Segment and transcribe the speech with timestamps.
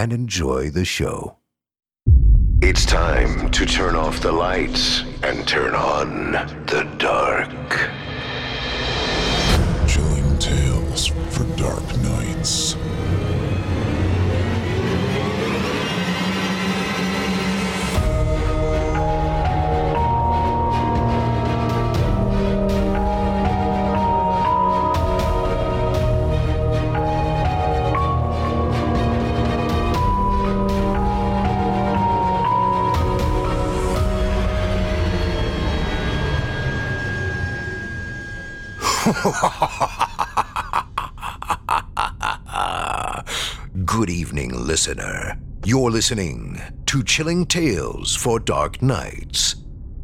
[0.00, 1.36] and enjoy the show.
[2.62, 7.50] It's time to turn off the lights and turn on the dark.
[9.86, 11.99] Chilling tales for dark
[43.84, 45.38] Good evening, listener.
[45.62, 49.56] You're listening to Chilling Tales for Dark Nights.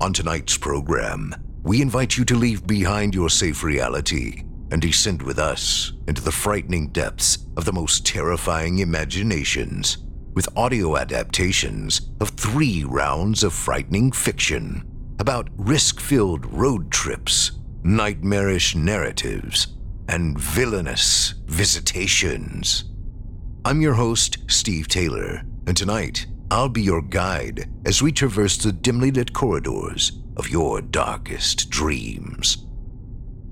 [0.02, 5.38] On tonight's program, we invite you to leave behind your safe reality and descend with
[5.38, 9.96] us into the frightening depths of the most terrifying imaginations
[10.34, 14.84] with audio adaptations of three rounds of frightening fiction
[15.18, 17.52] about risk filled road trips,
[17.86, 19.68] nightmarish narratives,
[20.08, 22.82] and villainous visitations.
[23.64, 28.72] I'm your host, Steve Taylor, and tonight I'll be your guide as we traverse the
[28.72, 32.58] dimly lit corridors of your darkest dreams.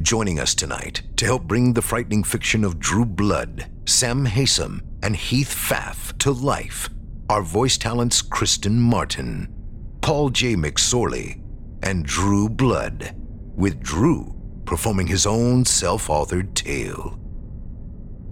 [0.02, 5.14] Joining us tonight to help bring the frightening fiction of Drew Blood, Sam Haysom, and
[5.14, 6.88] Heath Pfaff to life
[7.30, 9.54] are voice talents Kristen Martin,
[10.00, 10.56] Paul J.
[10.56, 11.40] McSorley,
[11.84, 13.14] and Drew Blood,
[13.56, 14.34] with Drew
[14.64, 17.18] performing his own self authored tale.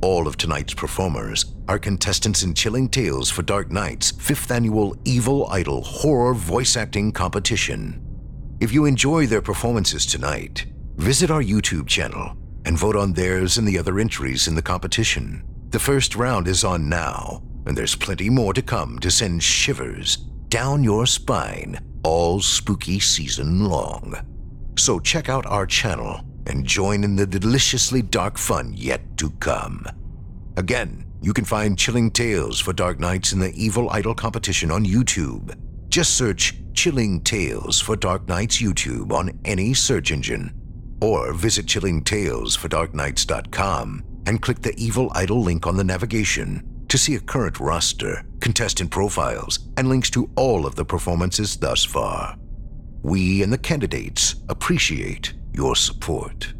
[0.02, 5.46] All of tonight's performers are contestants in Chilling Tales for Dark Nights' fifth annual Evil
[5.48, 8.00] Idol horror voice acting competition.
[8.60, 10.66] If you enjoy their performances tonight,
[10.96, 15.44] visit our YouTube channel and vote on theirs and the other entries in the competition.
[15.70, 20.16] The first round is on now, and there's plenty more to come to send shivers
[20.48, 24.31] down your spine all spooky season long.
[24.76, 29.84] So check out our channel and join in the deliciously dark fun yet to come.
[30.56, 34.84] Again, you can find Chilling Tales for Dark Nights in the Evil Idol competition on
[34.84, 35.54] YouTube.
[35.88, 40.52] Just search Chilling Tales for Dark Nights YouTube on any search engine.
[41.00, 47.20] Or visit chillingtalesfordarknights.com and click the Evil Idol link on the navigation to see a
[47.20, 52.36] current roster, contestant profiles, and links to all of the performances thus far.
[53.02, 56.54] We and the candidates appreciate your support.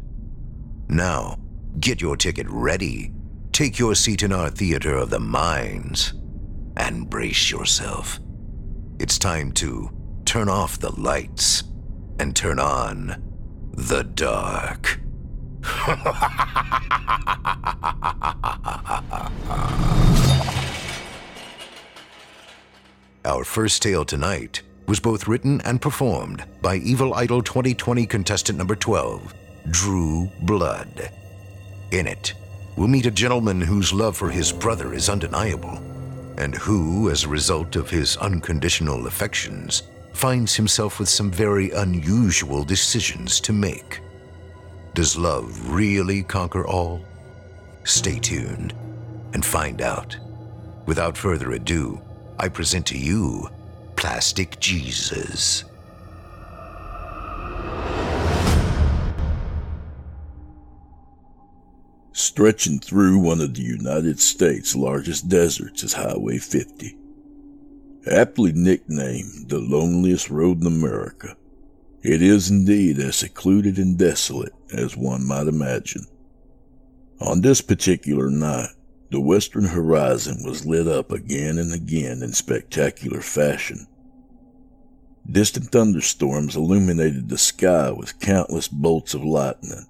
[0.89, 1.39] Now,
[1.79, 3.13] get your ticket ready,
[3.53, 6.13] take your seat in our theater of the minds,
[6.75, 8.19] and brace yourself.
[8.99, 9.89] It's time to
[10.25, 11.63] turn off the lights
[12.19, 13.23] and turn on
[13.71, 14.99] the dark.
[23.25, 28.75] Our first tale tonight was both written and performed by Evil Idol 2020 contestant number
[28.75, 29.33] 12,
[29.69, 31.11] Drew Blood.
[31.91, 32.33] In it,
[32.75, 35.77] we'll meet a gentleman whose love for his brother is undeniable,
[36.37, 39.83] and who, as a result of his unconditional affections,
[40.13, 44.01] finds himself with some very unusual decisions to make.
[44.93, 47.03] Does love really conquer all?
[47.83, 48.73] Stay tuned
[49.33, 50.17] and find out.
[50.85, 52.01] Without further ado,
[52.37, 53.49] I present to you
[54.03, 55.63] Plastic Jesus.
[62.11, 66.97] Stretching through one of the United States' largest deserts is Highway 50.
[68.11, 71.37] Aptly nicknamed the loneliest road in America,
[72.01, 76.05] it is indeed as secluded and desolate as one might imagine.
[77.21, 78.71] On this particular night,
[79.11, 83.87] the western horizon was lit up again and again in spectacular fashion.
[85.29, 89.85] Distant thunderstorms illuminated the sky with countless bolts of lightning.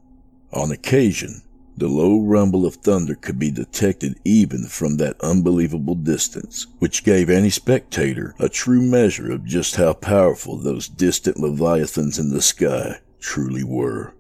[0.52, 1.42] On occasion,
[1.76, 7.30] the low rumble of thunder could be detected even from that unbelievable distance, which gave
[7.30, 13.00] any spectator a true measure of just how powerful those distant leviathans in the sky
[13.20, 14.14] truly were.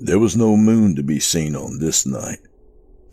[0.00, 2.38] There was no moon to be seen on this night,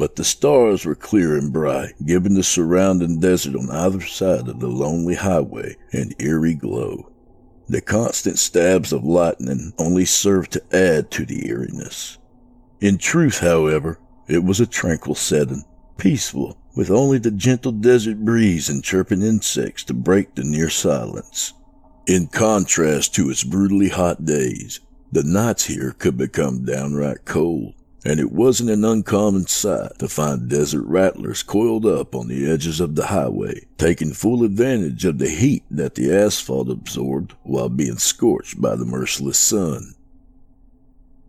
[0.02, 4.60] but the stars were clear and bright, giving the surrounding desert on either side of
[4.60, 7.12] the lonely highway an eerie glow.
[7.70, 12.18] The constant stabs of lightning only served to add to the eeriness.
[12.80, 15.66] In truth, however, it was a tranquil setting,
[16.00, 21.54] peaceful, with only the gentle desert breeze and chirping insects to break the near silence.
[22.08, 24.80] In contrast to its brutally hot days,
[25.12, 30.50] the nights here could become downright cold, and it wasn't an uncommon sight to find
[30.50, 35.30] desert rattlers coiled up on the edges of the highway, taking full advantage of the
[35.30, 39.94] heat that the asphalt absorbed while being scorched by the merciless sun.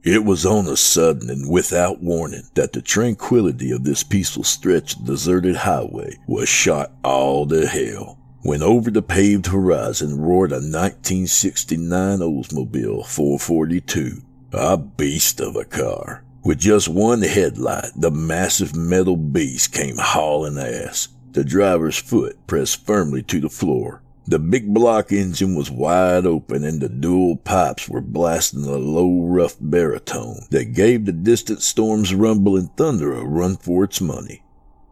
[0.02, 4.96] It was on a sudden and without warning that the tranquility of this peaceful stretch
[4.96, 10.56] of deserted highway was shot all to hell when over the paved horizon roared a
[10.56, 14.22] 1969 Oldsmobile 442,
[14.52, 16.24] a beast of a car.
[16.44, 22.84] With just one headlight, the massive metal beast came hauling ass, the driver's foot pressed
[22.84, 24.02] firmly to the floor.
[24.26, 29.22] The big block engine was wide open and the dual pipes were blasting a low,
[29.22, 34.42] rough baritone that gave the distant storm's rumble and thunder a run for its money.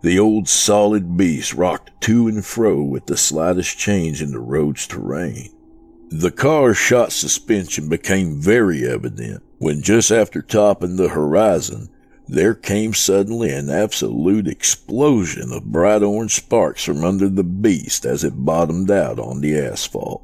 [0.02, 4.86] The old solid beast rocked to and fro with the slightest change in the road's
[4.86, 5.50] terrain.
[6.12, 11.88] The car's shot suspension became very evident when just after topping the horizon,
[12.26, 18.24] there came suddenly an absolute explosion of bright orange sparks from under the beast as
[18.24, 20.22] it bottomed out on the asphalt.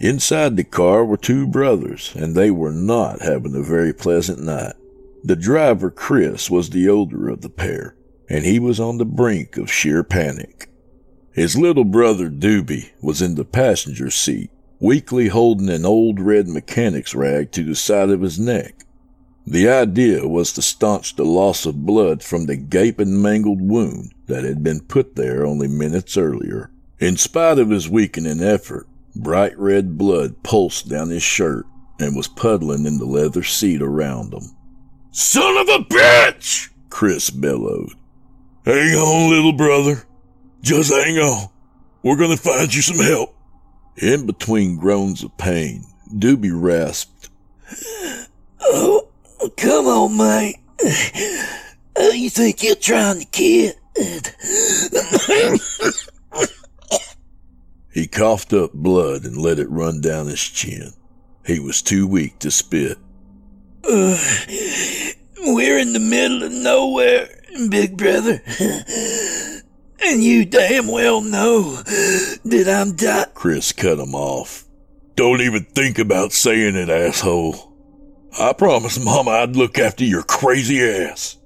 [0.00, 4.74] Inside the car were two brothers, and they were not having a very pleasant night.
[5.22, 7.94] The driver, Chris, was the older of the pair,
[8.28, 10.68] and he was on the brink of sheer panic.
[11.32, 14.50] His little brother, Doobie, was in the passenger seat,
[14.82, 18.84] weakly holding an old red mechanic's rag to the side of his neck.
[19.46, 24.42] The idea was to staunch the loss of blood from the gaping mangled wound that
[24.42, 26.72] had been put there only minutes earlier.
[26.98, 31.64] In spite of his weakening effort, bright red blood pulsed down his shirt
[32.00, 34.50] and was puddling in the leather seat around him.
[35.12, 36.70] Son of a bitch!
[36.90, 37.92] Chris bellowed.
[38.64, 40.02] Hang on, little brother.
[40.60, 41.50] Just hang on.
[42.02, 43.36] We're gonna find you some help.
[43.96, 47.28] In between groans of pain, Doobie rasped.
[48.60, 49.08] Oh,
[49.56, 50.56] come on, mate.
[51.94, 53.76] Oh, you think you're trying to kid?
[57.92, 60.94] He coughed up blood and let it run down his chin.
[61.44, 62.96] He was too weak to spit.
[63.84, 64.16] Uh,
[65.38, 67.28] we're in the middle of nowhere,
[67.68, 68.40] big brother.
[70.04, 74.64] And you damn well know that I'm di- Chris cut him off.
[75.14, 77.72] Don't even think about saying it, asshole.
[78.38, 81.36] I promised Mama I'd look after your crazy ass.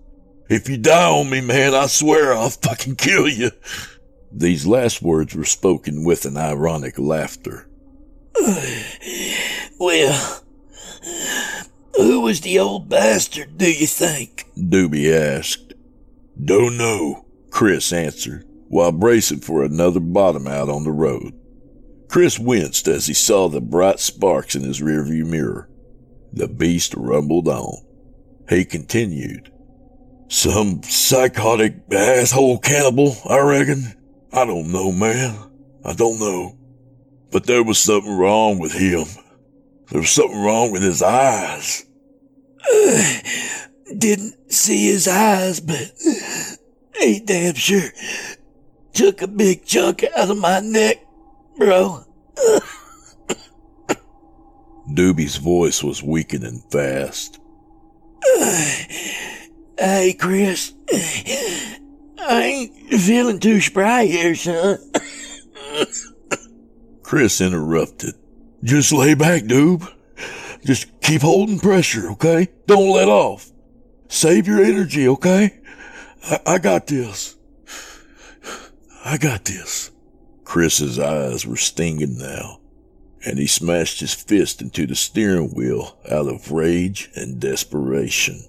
[0.49, 3.51] If you die on me, man, I swear I'll fucking kill you.
[4.31, 7.69] These last words were spoken with an ironic laughter.
[9.79, 10.43] Well,
[11.97, 14.47] who was the old bastard, do you think?
[14.57, 15.75] Doobie asked.
[16.43, 21.33] Don't know, Chris answered, while bracing for another bottom out on the road.
[22.09, 25.69] Chris winced as he saw the bright sparks in his rearview mirror.
[26.33, 27.85] The beast rumbled on.
[28.49, 29.53] He continued.
[30.29, 33.95] Some psychotic asshole cannibal, I reckon.
[34.33, 35.51] I don't know, man.
[35.85, 36.57] I don't know.
[37.31, 39.07] But there was something wrong with him.
[39.91, 41.87] There was something wrong with his eyes.
[42.73, 43.19] Uh,
[43.99, 45.93] didn't see his eyes, but
[47.03, 47.89] ain't damn sure
[48.97, 51.05] took a big chunk out of my neck,
[51.59, 52.03] bro.
[54.91, 57.39] Doobie's voice was weakening fast.
[59.79, 60.73] Hey, Chris.
[60.93, 64.79] I ain't feeling too spry here, son.
[67.03, 68.15] Chris interrupted.
[68.65, 69.87] Just lay back, Doob.
[70.65, 72.49] Just keep holding pressure, okay?
[72.67, 73.53] Don't let off.
[74.09, 75.61] Save your energy, okay?
[76.25, 77.36] I, I got this.
[79.07, 79.93] I got this.
[80.43, 82.59] Chris's eyes were stinging now,
[83.25, 88.43] and he smashed his fist into the steering wheel out of rage and desperation.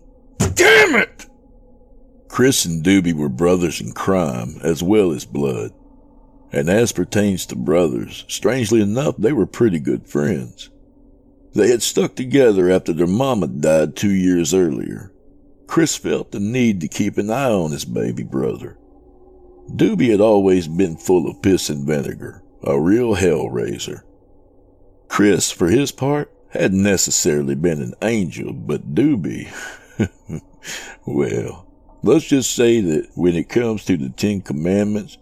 [0.55, 1.27] Damn it!
[2.27, 5.73] Chris and Doobie were brothers in crime as well as blood.
[6.51, 10.71] And as pertains to brothers, strangely enough, they were pretty good friends.
[11.53, 15.13] They had stuck together after their mama died two years earlier.
[15.67, 18.75] Chris felt the need to keep an eye on his baby brother.
[19.69, 24.05] Doobie had always been full of piss and vinegar, a real hell raiser.
[25.07, 29.49] Chris, for his part, hadn't necessarily been an angel, but Doobie,
[31.05, 31.67] well,
[32.03, 35.17] let's just say that when it comes to the Ten Commandments,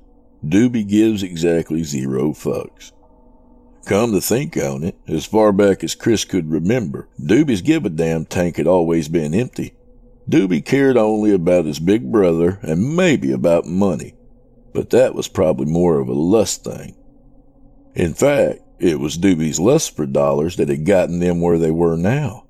[0.46, 2.92] Doobie gives exactly zero fucks.
[3.86, 7.90] Come to think on it, as far back as Chris could remember, Doobie's give a
[7.90, 9.74] damn tank had always been empty.
[10.30, 14.16] Doobie cared only about his big brother and maybe about money,
[14.76, 16.94] but that was probably more of a lust thing.
[17.96, 21.96] In fact, it was Doobie's lust for dollars that had gotten them where they were
[21.96, 22.46] now.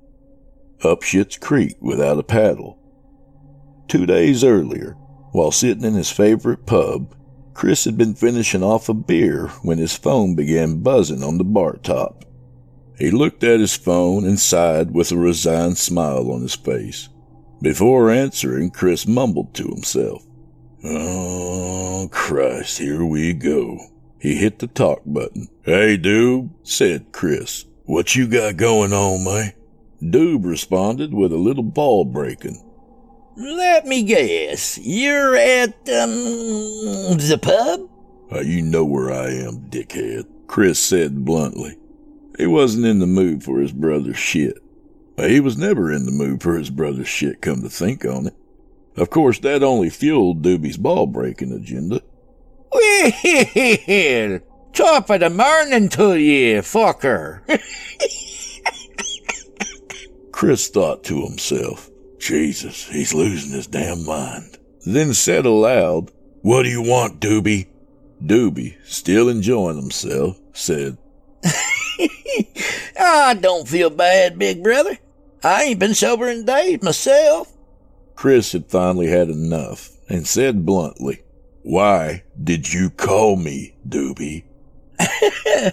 [0.82, 2.78] Up Shit's Creek without a paddle.
[3.86, 4.96] Two days earlier,
[5.30, 7.14] while sitting in his favorite pub,
[7.54, 11.76] Chris had been finishing off a beer when his phone began buzzing on the bar
[11.76, 12.24] top.
[12.98, 17.08] He looked at his phone and sighed with a resigned smile on his face.
[17.62, 20.25] Before answering, Chris mumbled to himself.
[20.88, 23.78] Oh, Christ, here we go.
[24.20, 25.48] He hit the talk button.
[25.62, 27.64] Hey, Doob, said Chris.
[27.86, 29.52] What you got going on, man?
[30.00, 32.62] Doob responded with a little ball breaking.
[33.36, 34.78] Let me guess.
[34.78, 37.90] You're at, um, the pub?
[38.30, 41.76] Uh, you know where I am, dickhead, Chris said bluntly.
[42.38, 44.58] He wasn't in the mood for his brother's shit.
[45.18, 48.28] Uh, he was never in the mood for his brother's shit, come to think on
[48.28, 48.34] it.
[48.96, 52.00] Of course, that only fueled Doobie's ball breaking agenda.
[52.72, 53.10] Well,
[54.72, 57.40] top of the morning to you, fucker.
[60.32, 61.90] Chris thought to himself.
[62.18, 64.58] Jesus, he's losing his damn mind.
[64.84, 66.10] Then said aloud,
[66.42, 67.68] What do you want, Doobie?
[68.24, 70.96] Doobie, still enjoying himself, said,
[72.98, 74.98] I don't feel bad, big brother.
[75.42, 77.52] I ain't been sober in days myself.
[78.16, 81.22] Chris had finally had enough and said bluntly,
[81.62, 84.44] Why did you call me, Doobie?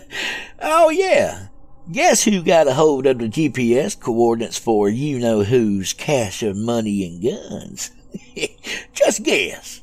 [0.62, 1.47] oh, yeah.
[1.91, 6.55] Guess who got a hold of the GPS coordinates for you know who's cache of
[6.55, 7.91] money and guns?
[8.93, 9.81] Just guess.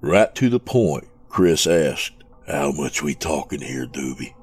[0.00, 2.12] Right to the point, Chris asked,
[2.46, 4.34] How much we talking here, Doobie?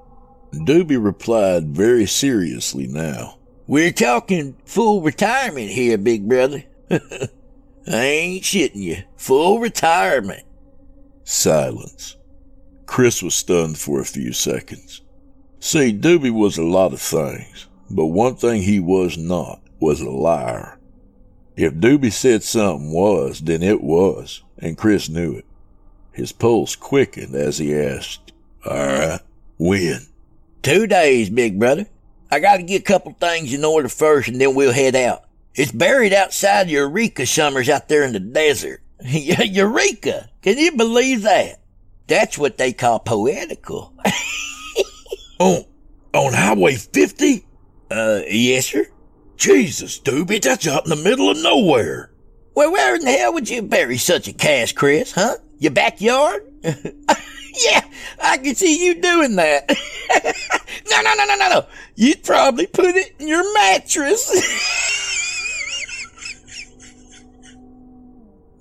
[0.54, 3.38] Doobie replied very seriously now.
[3.68, 6.64] We're talking full retirement here, big brother.
[7.88, 9.04] I ain't shitting you.
[9.16, 10.44] Full retirement.
[11.24, 12.18] Silence.
[12.86, 15.02] Chris was stunned for a few seconds.
[15.60, 20.10] See, Doobie was a lot of things, but one thing he was not was a
[20.10, 20.78] liar.
[21.56, 25.46] If Doobie said something was, then it was, and Chris knew it.
[26.12, 28.32] His pulse quickened as he asked,
[28.66, 29.20] All right,
[29.58, 30.08] when?
[30.62, 31.86] Two days, big brother.
[32.30, 35.24] I gotta get a couple things in order first and then we'll head out.
[35.58, 38.80] It's buried outside Eureka Summers out there in the desert.
[39.02, 40.30] Eureka!
[40.44, 41.62] Can you believe that?
[42.06, 43.92] That's what they call poetical.
[45.40, 45.66] on,
[46.14, 47.44] on Highway 50?
[47.90, 48.86] Uh, yes, sir.
[49.36, 52.12] Jesus, Doobie, that's out in the middle of nowhere.
[52.54, 55.38] Well, where in the hell would you bury such a cache, Chris, huh?
[55.58, 56.44] Your backyard?
[56.64, 57.82] yeah,
[58.22, 59.76] I can see you doing that.
[60.90, 61.66] no, no, no, no, no, no.
[61.96, 65.07] You'd probably put it in your mattress.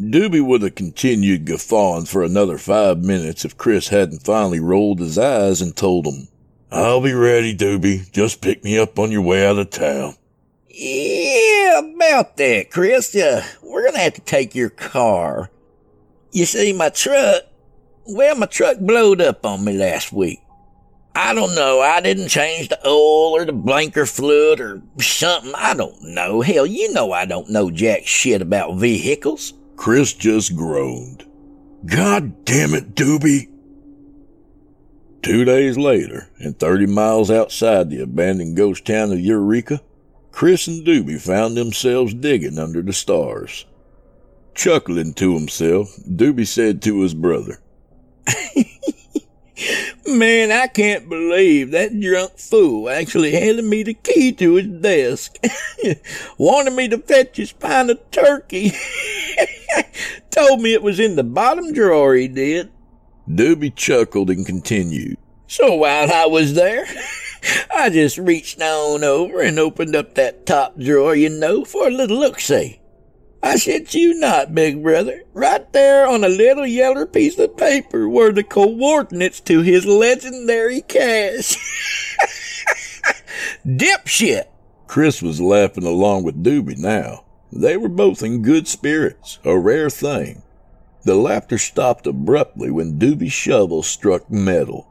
[0.00, 5.16] Doobie would have continued guffawing for another five minutes if Chris hadn't finally rolled his
[5.16, 6.28] eyes and told him,
[6.70, 8.10] I'll be ready, Doobie.
[8.12, 10.16] Just pick me up on your way out of town.
[10.68, 13.16] Yeah, about that, Chris.
[13.16, 15.50] Uh, we're gonna have to take your car.
[16.32, 17.44] You see, my truck,
[18.04, 20.40] Well, my truck blowed up on me last week.
[21.14, 21.80] I don't know.
[21.80, 25.54] I didn't change the oil or the blinker fluid or something.
[25.56, 26.42] I don't know.
[26.42, 29.54] Hell, you know I don't know jack shit about vehicles.
[29.76, 31.24] Chris just groaned.
[31.84, 33.48] God damn it, Doobie.
[35.22, 39.80] Two days later, and 30 miles outside the abandoned ghost town of Eureka,
[40.30, 43.66] Chris and Doobie found themselves digging under the stars.
[44.54, 47.58] Chuckling to himself, Doobie said to his brother,
[50.06, 55.36] Man, I can't believe that drunk fool actually handed me the key to his desk.
[56.38, 58.72] Wanted me to fetch his pint of turkey.
[60.30, 62.70] Told me it was in the bottom drawer, he did.
[63.28, 65.16] Doobie chuckled and continued.
[65.48, 66.86] So while I was there,
[67.74, 71.90] I just reached on over and opened up that top drawer, you know, for a
[71.90, 72.80] little look-see.
[73.46, 75.22] I shit you not, big brother.
[75.32, 80.80] Right there on a little yellow piece of paper were the coordinates to his legendary
[80.80, 81.54] cache.
[83.64, 84.46] Dipshit!
[84.88, 87.24] Chris was laughing along with Doobie now.
[87.52, 90.42] They were both in good spirits, a rare thing.
[91.04, 94.88] The laughter stopped abruptly when Doobie's shovel struck metal.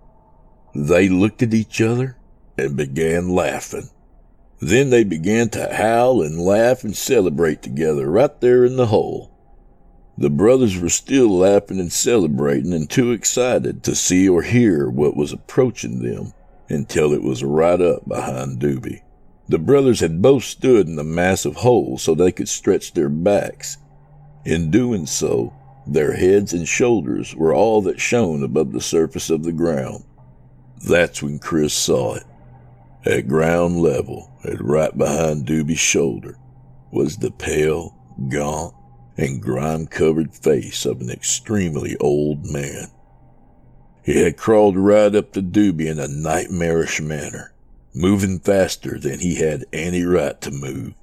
[0.74, 2.16] They looked at each other
[2.58, 3.90] and began laughing.
[4.60, 9.32] Then they began to howl and laugh and celebrate together right there in the hole.
[10.18, 15.18] The brothers were still laughing and celebrating and too excited to see or hear what
[15.18, 16.32] was approaching them
[16.70, 19.02] until it was right up behind Doobie.
[19.50, 23.78] The brothers had both stood in the massive hole so they could stretch their backs.
[24.46, 25.54] In doing so,
[25.86, 30.04] their heads and shoulders were all that shone above the surface of the ground.
[30.88, 32.24] That's when Chris saw it.
[33.06, 36.40] At ground level, and right behind Doobie's shoulder,
[36.92, 37.96] was the pale,
[38.30, 38.74] gaunt,
[39.16, 42.88] and grime covered face of an extremely old man.
[44.04, 47.54] He had crawled right up to Doobie in a nightmarish manner,
[47.94, 50.96] moving faster than he had any right to move.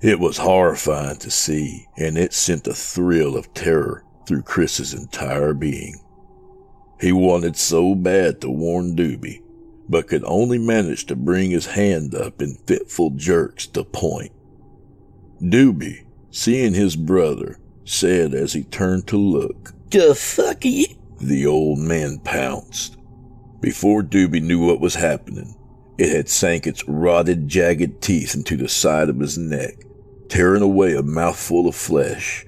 [0.00, 5.52] It was horrifying to see, and it sent a thrill of terror through Chris's entire
[5.52, 6.00] being.
[7.00, 9.42] He wanted so bad to warn Doobie,
[9.88, 14.32] but could only manage to bring his hand up in fitful jerks to point.
[15.40, 20.86] Doobie, seeing his brother, said as he turned to look, The fuck you?
[21.20, 22.96] The old man pounced.
[23.60, 25.54] Before Doobie knew what was happening,
[25.98, 29.84] it had sank its rotted, jagged teeth into the side of his neck,
[30.28, 32.46] tearing away a mouthful of flesh.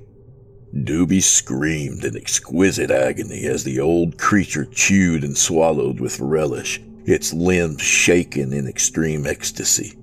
[0.75, 7.33] Doobie screamed in exquisite agony as the old creature chewed and swallowed with relish, its
[7.33, 9.99] limbs shaking in extreme ecstasy.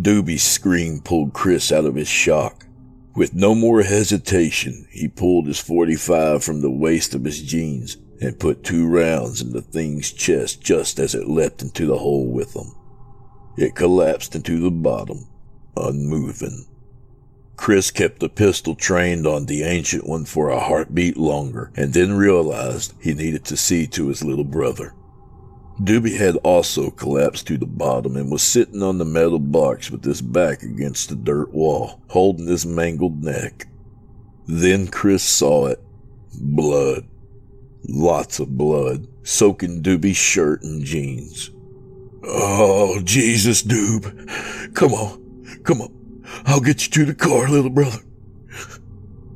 [0.00, 2.66] Doobie's scream pulled Chris out of his shock.
[3.14, 8.38] With no more hesitation, he pulled his 45 from the waist of his jeans and
[8.38, 12.52] put two rounds in the thing's chest just as it leapt into the hole with
[12.52, 12.74] them.
[13.56, 15.28] It collapsed into the bottom,
[15.76, 16.66] unmoving.
[17.56, 22.12] Chris kept the pistol trained on the ancient one for a heartbeat longer and then
[22.12, 24.94] realized he needed to see to his little brother.
[25.80, 30.04] Doobie had also collapsed to the bottom and was sitting on the metal box with
[30.04, 33.66] his back against the dirt wall, holding his mangled neck.
[34.46, 35.82] Then Chris saw it.
[36.40, 37.06] Blood.
[37.88, 41.50] Lots of blood, soaking Doobie's shirt and jeans.
[42.24, 44.74] Oh, Jesus, Doob.
[44.74, 45.60] Come on.
[45.62, 46.22] Come on.
[46.46, 48.00] I'll get you to the car, little brother.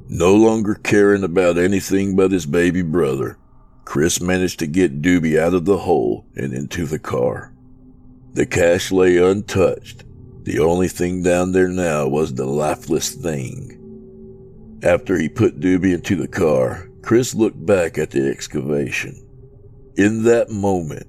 [0.08, 3.38] No longer caring about anything but his baby brother,
[3.90, 7.52] Chris managed to get Doobie out of the hole and into the car.
[8.34, 10.04] The cache lay untouched.
[10.44, 14.78] The only thing down there now was the lifeless thing.
[14.84, 19.26] After he put Doobie into the car, Chris looked back at the excavation.
[19.96, 21.08] In that moment,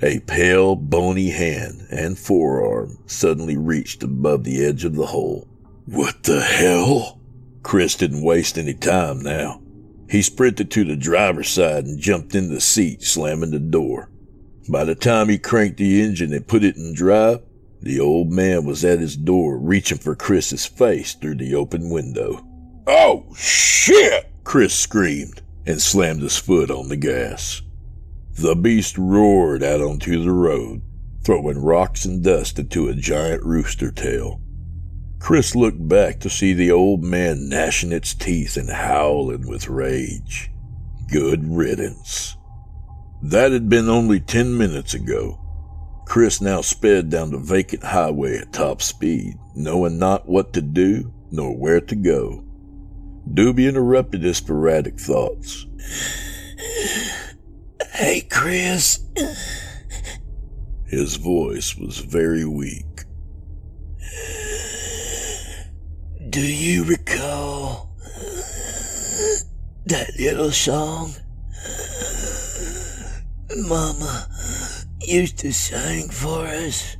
[0.00, 5.48] a pale, bony hand and forearm suddenly reached above the edge of the hole.
[5.84, 7.18] What the hell?
[7.64, 9.60] Chris didn't waste any time now.
[10.10, 14.10] He sprinted to the driver's side and jumped in the seat, slamming the door.
[14.68, 17.42] By the time he cranked the engine and put it in drive,
[17.80, 22.44] the old man was at his door reaching for Chris's face through the open window.
[22.88, 24.28] Oh, shit!
[24.42, 27.62] Chris screamed and slammed his foot on the gas.
[28.32, 30.82] The beast roared out onto the road,
[31.22, 34.40] throwing rocks and dust into a giant rooster tail.
[35.20, 40.50] Chris looked back to see the old man gnashing its teeth and howling with rage.
[41.08, 42.36] Good riddance.
[43.22, 45.38] That had been only ten minutes ago.
[46.06, 51.12] Chris now sped down the vacant highway at top speed, knowing not what to do
[51.30, 52.42] nor where to go.
[53.32, 55.66] Doobie interrupted his sporadic thoughts.
[57.92, 59.04] Hey, Chris.
[60.86, 63.04] His voice was very weak.
[66.30, 67.88] Do you recall
[69.86, 71.12] that little song
[73.56, 74.28] Mama
[75.00, 76.96] used to sing for us?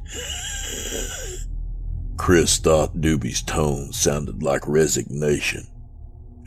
[2.16, 5.64] Chris thought Doobie's tone sounded like resignation,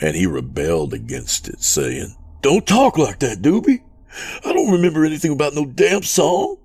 [0.01, 3.81] and he rebelled against it, saying, Don't talk like that, Doobie.
[4.43, 6.57] I don't remember anything about no damn song.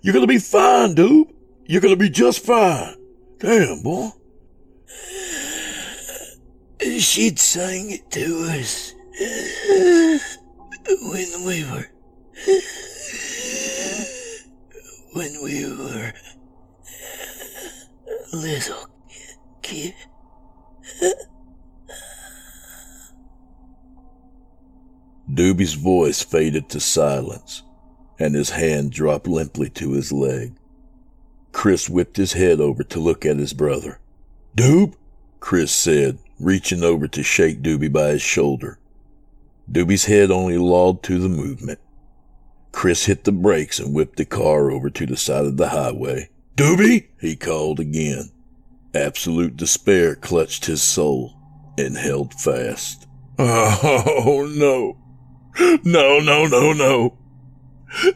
[0.00, 1.30] You're gonna be fine, Doob.
[1.66, 2.94] You're gonna be just fine.
[3.38, 4.12] Damn, boy.
[6.80, 8.94] She'd sing it to us
[11.02, 11.86] when we were
[15.12, 16.12] when we were
[18.32, 18.86] little
[19.62, 19.94] kid.
[25.32, 27.62] Doobie's voice faded to silence,
[28.18, 30.54] and his hand dropped limply to his leg.
[31.52, 33.98] Chris whipped his head over to look at his brother.
[34.56, 34.94] Doob,
[35.40, 38.78] Chris said, reaching over to shake Doobie by his shoulder.
[39.70, 41.78] Doobie's head only lolled to the movement.
[42.72, 46.30] Chris hit the brakes and whipped the car over to the side of the highway.
[46.56, 48.30] Doobie, he called again.
[48.94, 51.34] Absolute despair clutched his soul
[51.76, 53.06] and held fast.
[53.40, 54.96] Oh, no.
[55.84, 57.16] No, no, no, no.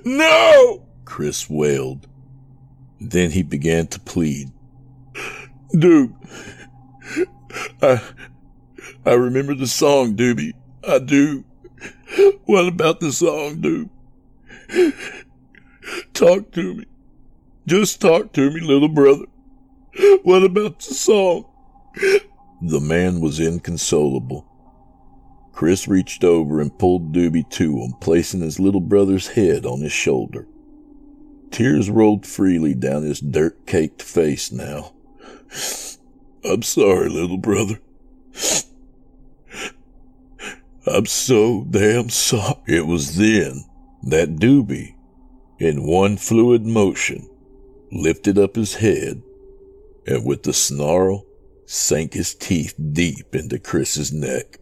[0.04, 0.86] No!
[1.04, 2.08] Chris wailed.
[3.00, 4.50] Then he began to plead.
[5.74, 6.14] Doob,
[7.80, 8.02] I,
[9.04, 10.52] I remember the song, Doobie.
[10.86, 11.44] I do.
[12.44, 13.88] What about the song, Doob?
[16.14, 16.84] Talk to me.
[17.66, 19.26] Just talk to me, little brother.
[20.22, 21.46] What about the song?
[22.60, 24.46] The man was inconsolable.
[25.52, 29.92] Chris reached over and pulled Doobie to him, placing his little brother's head on his
[29.92, 30.46] shoulder.
[31.50, 34.92] Tears rolled freely down his dirt caked face now.
[36.44, 37.78] I'm sorry, little brother.
[40.86, 42.56] I'm so damn sorry.
[42.66, 43.64] It was then
[44.02, 44.96] that Doobie,
[45.58, 47.28] in one fluid motion,
[47.92, 49.22] lifted up his head
[50.06, 51.24] and with the snarl
[51.66, 54.58] sank his teeth deep into Chris's neck,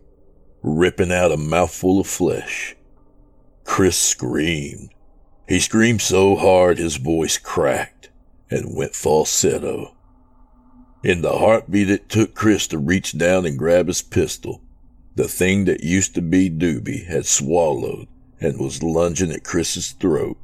[0.62, 2.76] ripping out a mouthful of flesh.
[3.64, 4.90] Chris screamed.
[5.48, 8.10] He screamed so hard his voice cracked
[8.50, 9.96] and went falsetto.
[11.02, 14.60] In the heartbeat it took Chris to reach down and grab his pistol,
[15.16, 18.06] the thing that used to be Doobie had swallowed
[18.40, 20.36] and was lunging at Chris's throat.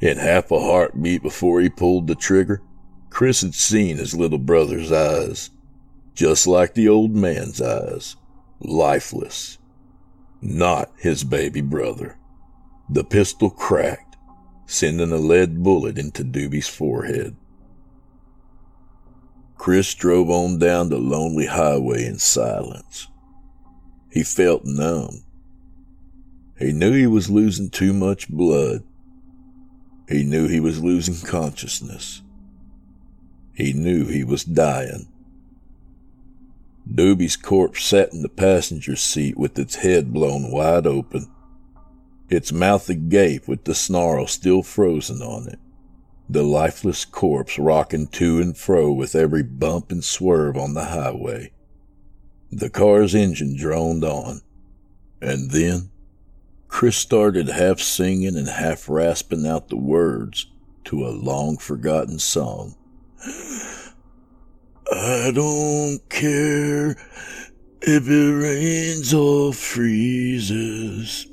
[0.00, 2.62] In half a heartbeat before he pulled the trigger,
[3.10, 5.50] Chris had seen his little brother's eyes,
[6.14, 8.16] just like the old man's eyes,
[8.60, 9.58] lifeless.
[10.40, 12.16] Not his baby brother.
[12.88, 14.16] The pistol cracked,
[14.66, 17.36] sending a lead bullet into Doobie's forehead.
[19.58, 23.08] Chris drove on down the lonely highway in silence.
[24.10, 25.24] He felt numb.
[26.58, 28.82] He knew he was losing too much blood.
[30.08, 32.22] He knew he was losing consciousness.
[33.54, 35.08] He knew he was dying.
[36.88, 41.28] Doobie's corpse sat in the passenger seat with its head blown wide open,
[42.30, 45.58] its mouth agape with the snarl still frozen on it
[46.28, 51.52] the lifeless corpse rocking to and fro with every bump and swerve on the highway.
[52.50, 54.40] The car's engine droned on,
[55.20, 55.90] and then
[56.68, 60.46] Chris started half singing and half rasping out the words
[60.84, 62.74] to a long forgotten song.
[64.92, 66.96] I don't care
[67.82, 71.26] if it rains or freezes,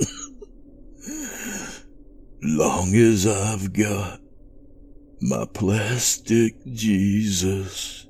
[2.42, 4.23] long as I've got
[5.24, 8.08] my plastic Jesus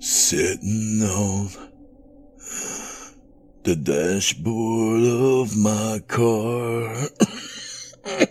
[0.00, 1.48] sitting on
[3.62, 6.96] the dashboard of my car.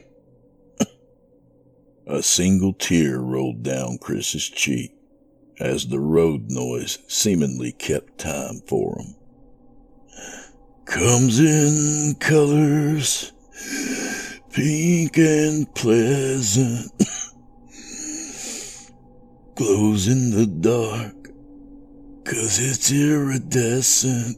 [2.08, 4.92] A single tear rolled down Chris's cheek
[5.58, 9.16] as the road noise seemingly kept time for him.
[10.84, 13.32] Comes in colors
[14.56, 16.90] pink and pleasant,
[19.56, 21.14] glows in the dark,
[22.24, 24.38] cause it's iridescent.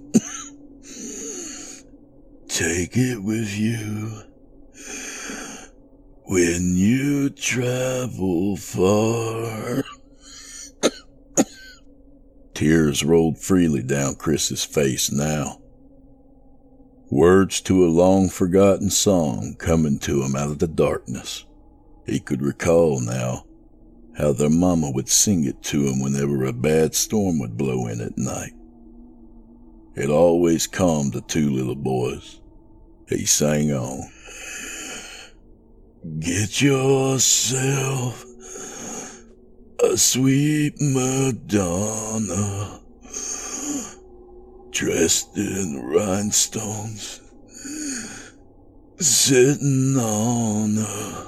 [2.49, 4.23] Take it with you
[6.23, 9.83] when you travel far.
[12.55, 15.59] Tears rolled freely down Chris's face now.
[17.09, 21.45] Words to a long forgotten song coming to him out of the darkness.
[22.05, 23.45] He could recall now
[24.17, 28.01] how their mama would sing it to him whenever a bad storm would blow in
[28.01, 28.51] at night.
[29.95, 32.41] It always calmed the two little boys.
[33.07, 34.09] He sang on.
[36.19, 38.25] Get yourself
[39.81, 42.81] a sweet Madonna
[44.77, 47.19] dressed in rhinestones,
[48.99, 51.25] sitting on a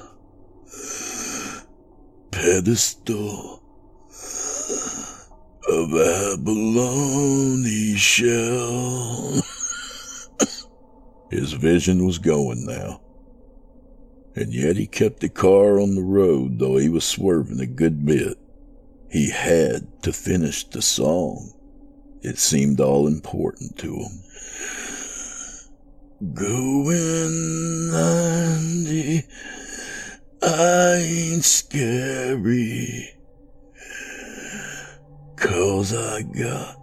[2.29, 3.63] pedestal
[5.67, 9.41] of abalone shell.
[11.31, 13.01] His vision was going now.
[14.35, 18.05] And yet he kept the car on the road, though he was swerving a good
[18.05, 18.37] bit.
[19.09, 21.55] He had to finish the song.
[22.21, 24.23] It seemed all important to him.
[26.33, 29.23] Going 90
[30.41, 33.15] I ain't scary.
[35.37, 36.75] Cause I got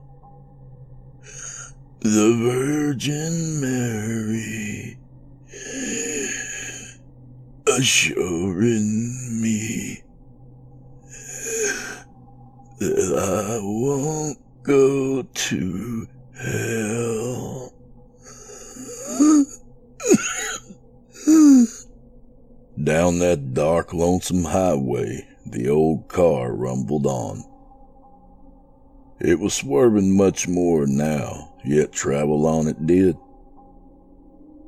[2.01, 4.99] the Virgin Mary
[7.66, 10.03] assuring me
[12.79, 17.73] that I won't go to hell.
[22.83, 27.45] Down that dark, lonesome highway, the old car rumbled on.
[29.21, 33.17] It was swerving much more now, yet travel on it did.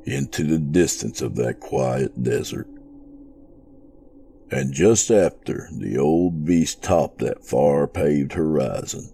[0.05, 2.67] Into the distance of that quiet desert.
[4.49, 9.13] And just after the old beast topped that far paved horizon,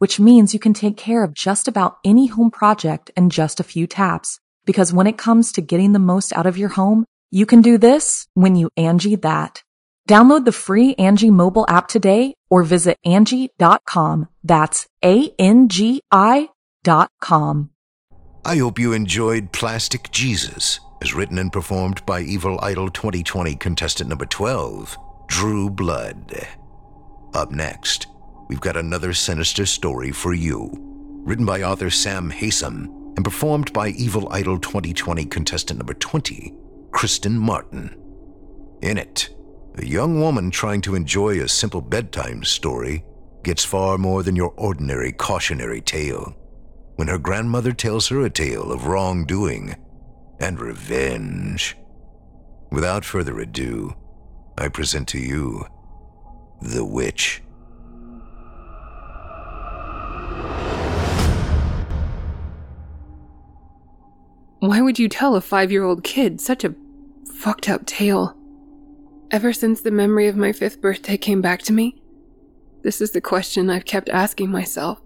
[0.00, 3.64] which means you can take care of just about any home project in just a
[3.72, 4.40] few taps.
[4.64, 7.76] Because when it comes to getting the most out of your home, you can do
[7.76, 9.62] this when you Angi that.
[10.08, 14.28] Download the free Angi mobile app today or visit Angi.com.
[14.42, 16.48] That's A-N-G-I
[16.82, 17.70] dot com.
[18.46, 24.08] I hope you enjoyed Plastic Jesus, as written and performed by Evil Idol 2020 contestant
[24.08, 26.48] number 12, Drew Blood.
[27.34, 28.06] Up next,
[28.50, 30.72] we've got another sinister story for you,
[31.24, 36.52] written by author Sam Haysom and performed by Evil Idol 2020 contestant number 20,
[36.90, 37.96] Kristen Martin.
[38.82, 39.30] In it,
[39.76, 43.04] a young woman trying to enjoy a simple bedtime story
[43.44, 46.34] gets far more than your ordinary cautionary tale
[46.96, 49.76] when her grandmother tells her a tale of wrongdoing
[50.40, 51.76] and revenge.
[52.72, 53.94] Without further ado,
[54.58, 55.66] I present to you
[56.60, 57.42] The Witch.
[64.60, 66.74] Why would you tell a five year old kid such a
[67.34, 68.36] fucked up tale?
[69.30, 72.02] Ever since the memory of my fifth birthday came back to me,
[72.82, 75.00] this is the question I've kept asking myself.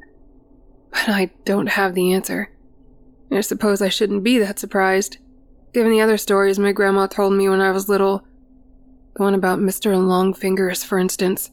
[0.90, 2.50] But I don't have the answer.
[3.30, 5.18] I suppose I shouldn't be that surprised,
[5.72, 8.26] given the other stories my grandma told me when I was little.
[9.14, 9.94] The one about Mr.
[9.94, 11.52] Longfingers, for instance,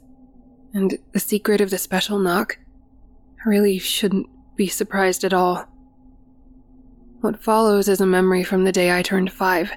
[0.73, 2.57] and the secret of the special knock.
[3.45, 5.70] I really shouldn't be surprised at all.
[7.21, 9.71] What follows is a memory from the day I turned five,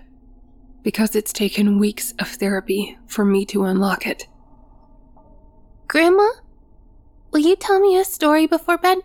[0.83, 4.26] because it's taken weeks of therapy for me to unlock it.
[5.87, 6.26] Grandma,
[7.30, 8.98] will you tell me a story before bed?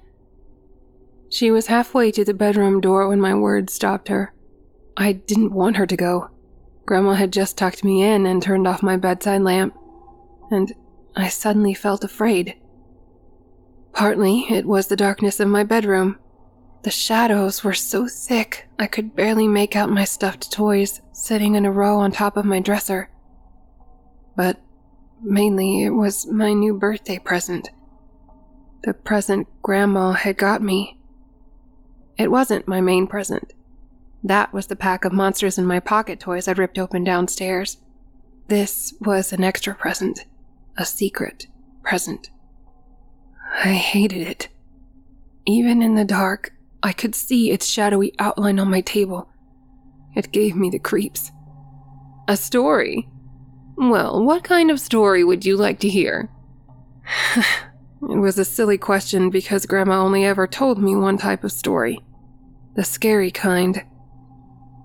[1.30, 4.34] She was halfway to the bedroom door when my words stopped her.
[4.96, 6.30] I didn't want her to go.
[6.86, 9.76] Grandma had just tucked me in and turned off my bedside lamp,
[10.50, 10.74] and
[11.14, 12.56] I suddenly felt afraid.
[13.92, 16.18] Partly it was the darkness of my bedroom.
[16.84, 21.66] The shadows were so thick I could barely make out my stuffed toys sitting in
[21.66, 23.10] a row on top of my dresser.
[24.36, 24.62] but
[25.22, 27.70] mainly it was my new birthday present.
[28.84, 30.98] The present Grandma had got me.
[32.18, 33.52] It wasn't my main present.
[34.24, 37.78] That was the pack of monsters in my pocket toys I'd ripped open downstairs.
[38.48, 40.26] This was an extra present,
[40.78, 41.48] a secret
[41.84, 42.30] present.
[43.66, 44.48] I hated it.
[45.46, 49.30] Even in the dark, I could see its shadowy outline on my table.
[50.16, 51.32] It gave me the creeps.
[52.28, 53.10] A story?
[53.76, 56.30] Well, what kind of story would you like to hear?
[57.36, 62.00] it was a silly question because Grandma only ever told me one type of story
[62.76, 63.84] the scary kind.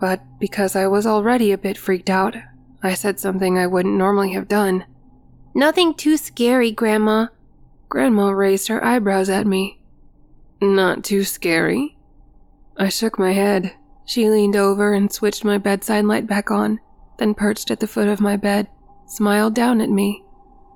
[0.00, 2.34] But because I was already a bit freaked out,
[2.82, 4.84] I said something I wouldn't normally have done.
[5.54, 7.28] Nothing too scary, Grandma.
[7.88, 9.80] Grandma raised her eyebrows at me.
[10.64, 11.96] Not too scary?
[12.76, 13.74] I shook my head.
[14.06, 16.80] She leaned over and switched my bedside light back on,
[17.18, 18.68] then perched at the foot of my bed,
[19.06, 20.24] smiled down at me.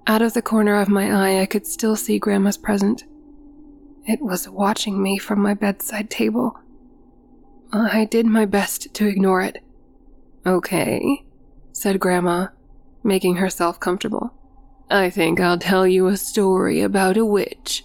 [0.07, 3.05] Out of the corner of my eye, I could still see Grandma's present.
[4.07, 6.59] It was watching me from my bedside table.
[7.73, 9.63] I did my best to ignore it.
[10.47, 11.25] Okay,
[11.73, 12.49] said Grandma,
[13.03, 14.33] making herself comfortable.
[14.91, 17.85] I think I'll tell you a story about a witch.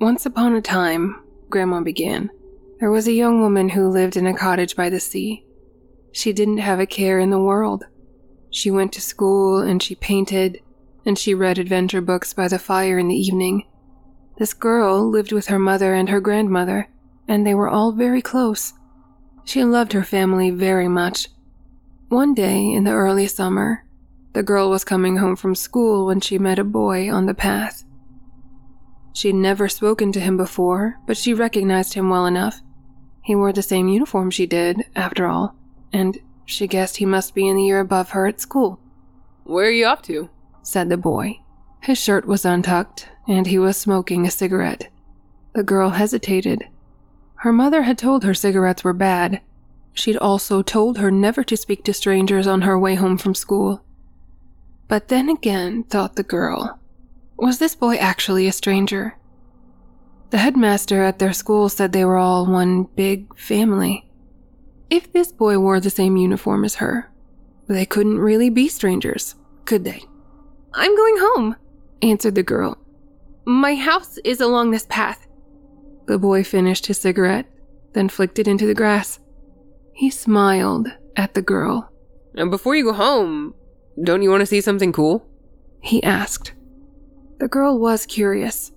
[0.00, 2.30] Once upon a time, Grandma began,
[2.78, 5.44] there was a young woman who lived in a cottage by the sea.
[6.10, 7.84] She didn't have a care in the world.
[8.48, 10.62] She went to school and she painted,
[11.04, 13.66] and she read adventure books by the fire in the evening.
[14.38, 16.88] This girl lived with her mother and her grandmother,
[17.28, 18.72] and they were all very close.
[19.44, 21.28] She loved her family very much.
[22.08, 23.84] One day in the early summer,
[24.32, 27.84] the girl was coming home from school when she met a boy on the path.
[29.12, 32.60] She'd never spoken to him before, but she recognized him well enough.
[33.22, 35.54] He wore the same uniform she did, after all,
[35.92, 38.80] and she guessed he must be in the year above her at school.
[39.44, 40.30] Where are you off to?
[40.62, 41.40] said the boy.
[41.82, 44.90] His shirt was untucked, and he was smoking a cigarette.
[45.54, 46.68] The girl hesitated,
[47.40, 49.40] her mother had told her cigarettes were bad.
[49.94, 53.82] She'd also told her never to speak to strangers on her way home from school.
[54.88, 56.78] But then again, thought the girl,
[57.40, 59.16] was this boy actually a stranger?
[60.30, 64.08] The headmaster at their school said they were all one big family.
[64.88, 67.10] If this boy wore the same uniform as her,
[67.66, 70.02] they couldn't really be strangers, could they?
[70.74, 71.56] I'm going home,
[72.02, 72.78] answered the girl.
[73.44, 75.26] My house is along this path.
[76.06, 77.46] The boy finished his cigarette,
[77.92, 79.18] then flicked it into the grass.
[79.92, 81.92] He smiled at the girl.
[82.34, 83.54] And before you go home,
[84.02, 85.26] don't you want to see something cool?
[85.80, 86.52] He asked.
[87.40, 88.70] The girl was curious,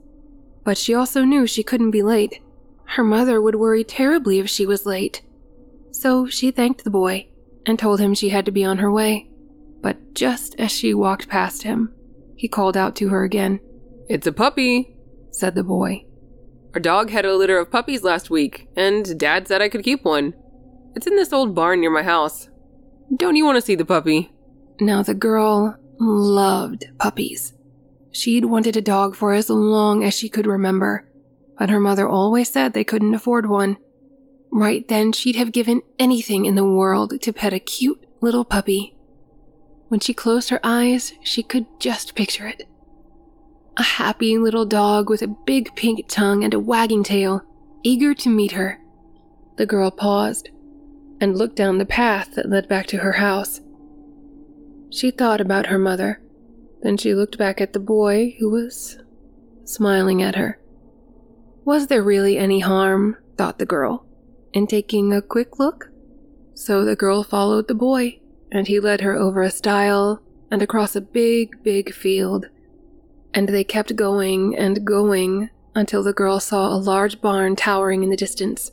[0.64, 2.40] but she also knew she couldn't be late.
[2.86, 5.22] Her mother would worry terribly if she was late.
[5.92, 7.28] So she thanked the boy
[7.66, 9.30] and told him she had to be on her way.
[9.82, 11.94] But just as she walked past him,
[12.38, 13.60] he called out to her again.
[14.08, 14.96] It's a puppy,
[15.30, 16.06] said the boy.
[16.74, 20.06] Our dog had a litter of puppies last week, and Dad said I could keep
[20.06, 20.36] one.
[20.96, 22.50] It's in this old barn near my house.
[23.14, 24.32] Don't you want to see the puppy?
[24.80, 27.54] Now, the girl loved puppies.
[28.14, 31.10] She'd wanted a dog for as long as she could remember,
[31.60, 33.78] but her mother always said they couldn't afford one.
[34.52, 38.96] Right then, she'd have given anything in the world to pet a cute little puppy.
[39.90, 42.68] When she closed her eyes, she could just picture it
[43.78, 47.42] a happy little dog with a big pink tongue and a wagging tail,
[47.84, 48.80] eager to meet her.
[49.58, 50.50] The girl paused
[51.20, 53.62] and looked down the path that led back to her house.
[54.90, 56.22] She thought about her mother,
[56.84, 59.00] then she looked back at the boy who was
[59.66, 60.60] smiling at her.
[61.66, 64.06] Was there really any harm, thought the girl,
[64.54, 65.90] in taking a quick look?
[66.54, 68.20] So the girl followed the boy,
[68.52, 72.48] and he led her over a stile and across a big, big field
[73.34, 78.10] and they kept going and going until the girl saw a large barn towering in
[78.10, 78.72] the distance.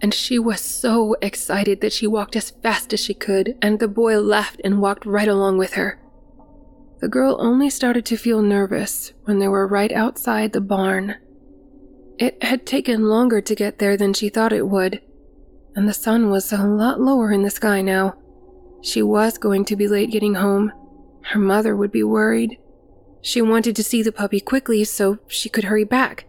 [0.00, 3.88] And she was so excited that she walked as fast as she could, and the
[3.88, 6.00] boy laughed and walked right along with her.
[7.02, 11.16] The girl only started to feel nervous when they were right outside the barn.
[12.16, 15.02] It had taken longer to get there than she thought it would,
[15.74, 18.14] and the sun was a lot lower in the sky now.
[18.82, 20.72] She was going to be late getting home.
[21.22, 22.56] Her mother would be worried.
[23.20, 26.26] She wanted to see the puppy quickly so she could hurry back.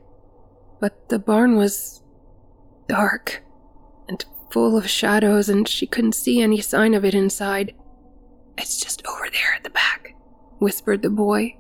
[0.80, 2.02] But the barn was
[2.88, 3.44] dark
[4.10, 7.76] and full of shadows, and she couldn't see any sign of it inside.
[8.58, 10.16] It's just over there at the back,
[10.64, 11.58] whispered the boy,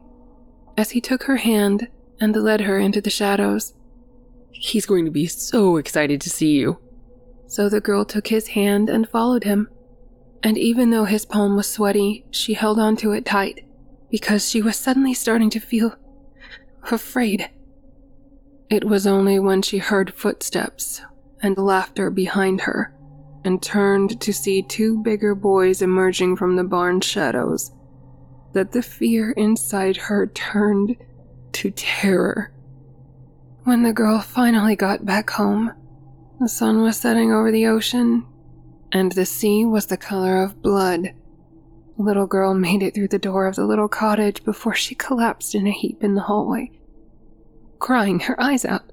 [0.77, 1.89] as he took her hand
[2.21, 3.73] and led her into the shadows.
[4.51, 6.79] He's going to be so excited to see you.
[7.45, 9.67] So the girl took his hand and followed him.
[10.41, 13.65] And even though his palm was sweaty, she held onto it tight
[14.09, 15.95] because she was suddenly starting to feel
[16.89, 17.49] afraid.
[18.69, 21.01] It was only when she heard footsteps
[21.41, 22.93] and laughter behind her
[23.43, 27.71] and turned to see two bigger boys emerging from the barn shadows
[28.53, 30.95] that the fear inside her turned
[31.53, 32.51] to terror.
[33.63, 35.73] When the girl finally got back home,
[36.39, 38.25] the sun was setting over the ocean,
[38.91, 41.13] and the sea was the color of blood.
[41.97, 45.55] The little girl made it through the door of the little cottage before she collapsed
[45.55, 46.71] in a heap in the hallway,
[47.79, 48.83] crying her eyes out.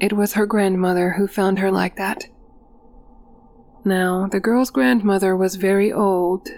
[0.00, 2.24] It was her grandmother who found her like that.
[3.84, 6.48] Now, the girl's grandmother was very old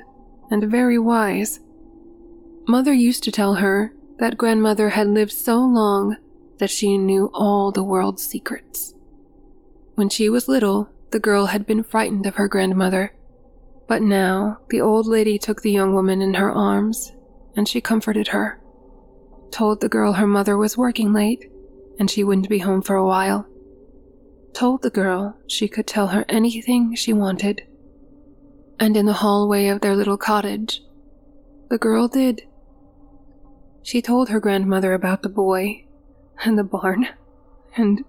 [0.50, 1.60] and very wise.
[2.68, 6.16] Mother used to tell her that grandmother had lived so long
[6.58, 8.94] that she knew all the world's secrets.
[9.94, 13.14] When she was little, the girl had been frightened of her grandmother,
[13.86, 17.12] but now the old lady took the young woman in her arms
[17.56, 18.60] and she comforted her,
[19.50, 21.50] told the girl her mother was working late
[21.98, 23.46] and she wouldn't be home for a while,
[24.52, 27.62] told the girl she could tell her anything she wanted.
[28.78, 30.82] And in the hallway of their little cottage,
[31.70, 32.42] the girl did.
[33.82, 35.86] She told her grandmother about the boy
[36.44, 37.08] and the barn
[37.76, 38.04] and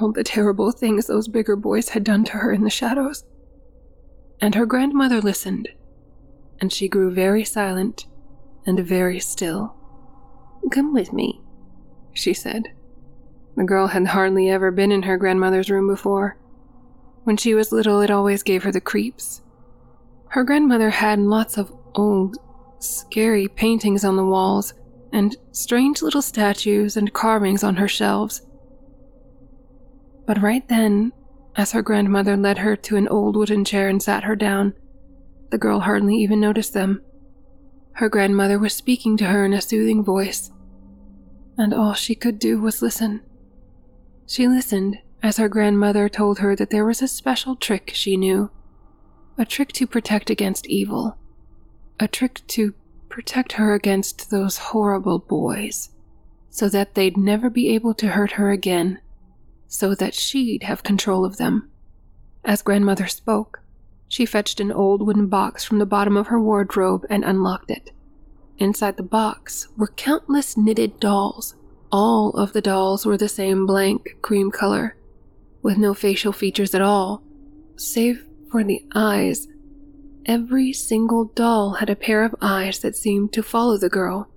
[0.00, 3.24] all the terrible things those bigger boys had done to her in the shadows.
[4.40, 5.68] And her grandmother listened,
[6.60, 8.06] and she grew very silent
[8.66, 9.74] and very still.
[10.70, 11.40] Come with me,
[12.12, 12.68] she said.
[13.56, 16.36] The girl had hardly ever been in her grandmother's room before.
[17.24, 19.42] When she was little, it always gave her the creeps.
[20.28, 22.36] Her grandmother had lots of old,
[22.78, 24.74] scary paintings on the walls
[25.12, 28.42] and strange little statues and carvings on her shelves.
[30.26, 31.12] But right then,
[31.56, 34.74] as her grandmother led her to an old wooden chair and sat her down,
[35.50, 37.02] the girl hardly even noticed them.
[37.92, 40.52] Her grandmother was speaking to her in a soothing voice,
[41.56, 43.22] and all she could do was listen.
[44.26, 48.50] She listened as her grandmother told her that there was a special trick she knew
[49.36, 51.16] a trick to protect against evil,
[52.00, 52.74] a trick to
[53.08, 55.90] protect her against those horrible boys,
[56.50, 59.00] so that they'd never be able to hurt her again,
[59.68, 61.70] so that she'd have control of them.
[62.44, 63.60] As grandmother spoke,
[64.08, 67.92] she fetched an old wooden box from the bottom of her wardrobe and unlocked it.
[68.58, 71.54] Inside the box were countless knitted dolls.
[71.92, 74.96] All of the dolls were the same blank cream color,
[75.62, 77.22] with no facial features at all,
[77.76, 79.48] save for the eyes
[80.28, 84.28] Every single doll had a pair of eyes that seemed to follow the girl.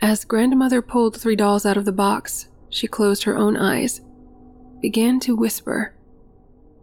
[0.00, 4.00] As grandmother pulled three dolls out of the box, she closed her own eyes,
[4.80, 5.94] began to whisper.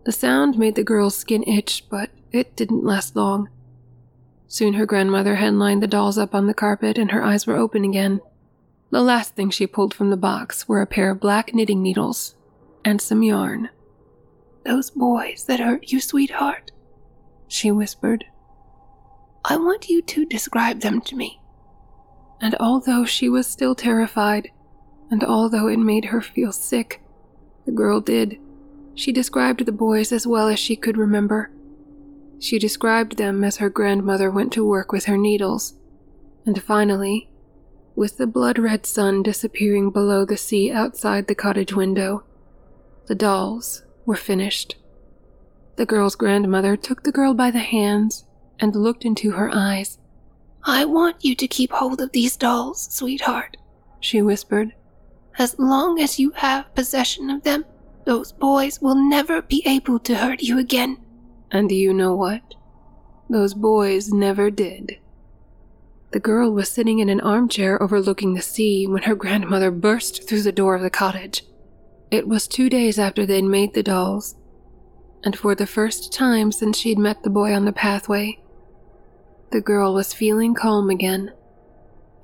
[0.05, 3.49] The sound made the girl's skin itch, but it didn't last long.
[4.47, 7.57] Soon her grandmother had lined the dolls up on the carpet and her eyes were
[7.57, 8.21] open again.
[8.91, 12.35] The last thing she pulled from the box were a pair of black knitting needles
[12.83, 13.69] and some yarn.
[14.65, 16.71] Those boys that hurt you, sweetheart,
[17.47, 18.25] she whispered.
[19.45, 21.41] I want you to describe them to me.
[22.41, 24.51] And although she was still terrified,
[25.09, 27.01] and although it made her feel sick,
[27.65, 28.37] the girl did.
[28.95, 31.51] She described the boys as well as she could remember.
[32.39, 35.73] She described them as her grandmother went to work with her needles.
[36.45, 37.29] And finally,
[37.95, 42.23] with the blood red sun disappearing below the sea outside the cottage window,
[43.09, 44.75] the dolls were finished.
[45.77, 48.25] The girl's grandmother took the girl by the hands
[48.59, 49.97] and looked into her eyes.
[50.63, 53.57] I want you to keep hold of these dolls, sweetheart,
[53.99, 54.75] she whispered.
[55.39, 57.65] As long as you have possession of them,
[58.05, 60.97] those boys will never be able to hurt you again.
[61.49, 62.43] And you know what?
[63.27, 64.99] Those boys never did.
[66.11, 70.43] The girl was sitting in an armchair overlooking the sea when her grandmother burst through
[70.43, 71.43] the door of the cottage.
[72.11, 74.35] It was two days after they'd made the dolls,
[75.23, 78.39] and for the first time since she'd met the boy on the pathway,
[79.51, 81.33] the girl was feeling calm again.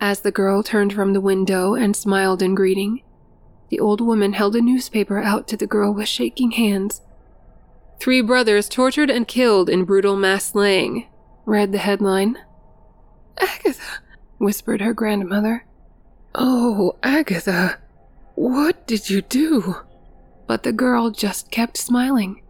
[0.01, 3.03] As the girl turned from the window and smiled in greeting,
[3.69, 7.01] the old woman held a newspaper out to the girl with shaking hands.
[7.99, 11.07] Three brothers tortured and killed in brutal mass slaying,
[11.45, 12.37] read the headline.
[13.39, 13.99] Agatha,
[14.37, 15.65] whispered her grandmother.
[16.33, 17.79] Oh, Agatha,
[18.35, 19.77] what did you do?
[20.47, 22.41] But the girl just kept smiling.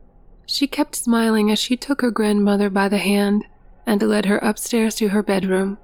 [0.46, 3.46] She kept smiling as she took her grandmother by the hand
[3.86, 5.78] and led her upstairs to her bedroom.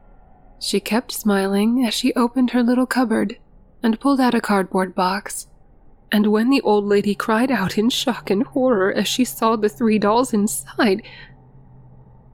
[0.60, 3.38] She kept smiling as she opened her little cupboard
[3.82, 5.48] and pulled out a cardboard box.
[6.12, 9.70] and when the old lady cried out in shock and horror as she saw the
[9.70, 11.02] three dolls inside,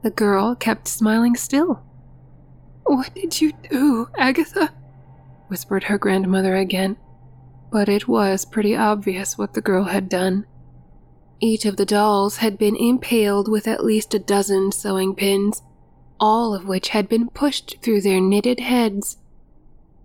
[0.02, 1.84] the girl kept smiling still.
[2.84, 4.74] What did you do, Agatha?
[5.48, 6.98] whispered her grandmother again.
[7.72, 10.46] But it was pretty obvious what the girl had done.
[11.40, 15.62] Each of the dolls had been impaled with at least a dozen sewing pins,
[16.20, 19.18] all of which had been pushed through their knitted heads.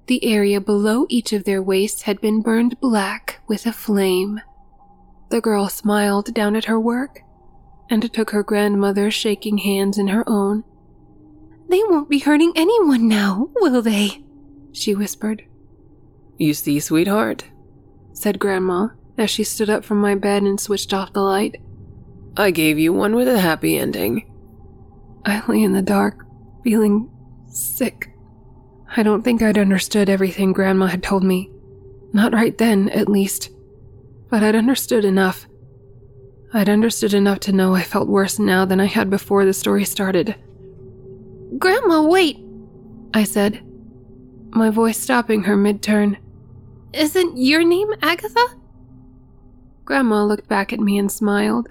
[0.07, 4.41] The area below each of their waists had been burned black with a flame.
[5.31, 7.23] The girl smiled down at her work
[7.89, 10.65] and took her grandmother's shaking hands in her own.
[11.69, 14.25] They won't be hurting anyone now, will they?
[14.73, 15.45] she whispered.
[16.37, 17.45] You see, sweetheart,
[18.13, 18.89] said Grandma
[19.19, 21.61] as she stood up from my bed and switched off the light.
[22.37, 24.31] I gave you one with a happy ending.
[25.25, 26.25] I lay in the dark,
[26.65, 27.11] feeling
[27.47, 28.15] sick.
[28.97, 31.51] I don't think I'd understood everything Grandma had told me.
[32.13, 33.51] Not right then, at least.
[34.29, 35.47] But I'd understood enough.
[36.53, 39.85] I'd understood enough to know I felt worse now than I had before the story
[39.85, 40.35] started.
[41.59, 42.39] Grandma, wait!
[43.15, 43.63] I said,
[44.55, 46.19] my voice stopping her mid turn.
[46.93, 48.45] Isn't your name Agatha?
[49.85, 51.69] Grandma looked back at me and smiled.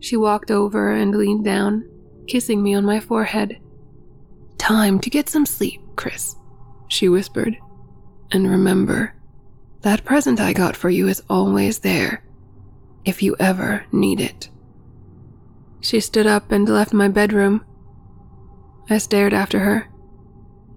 [0.00, 1.88] She walked over and leaned down,
[2.26, 3.58] kissing me on my forehead.
[4.56, 6.36] Time to get some sleep, Chris,
[6.88, 7.56] she whispered.
[8.32, 9.14] And remember,
[9.82, 12.24] that present I got for you is always there,
[13.04, 14.48] if you ever need it.
[15.80, 17.64] She stood up and left my bedroom.
[18.88, 19.88] I stared after her.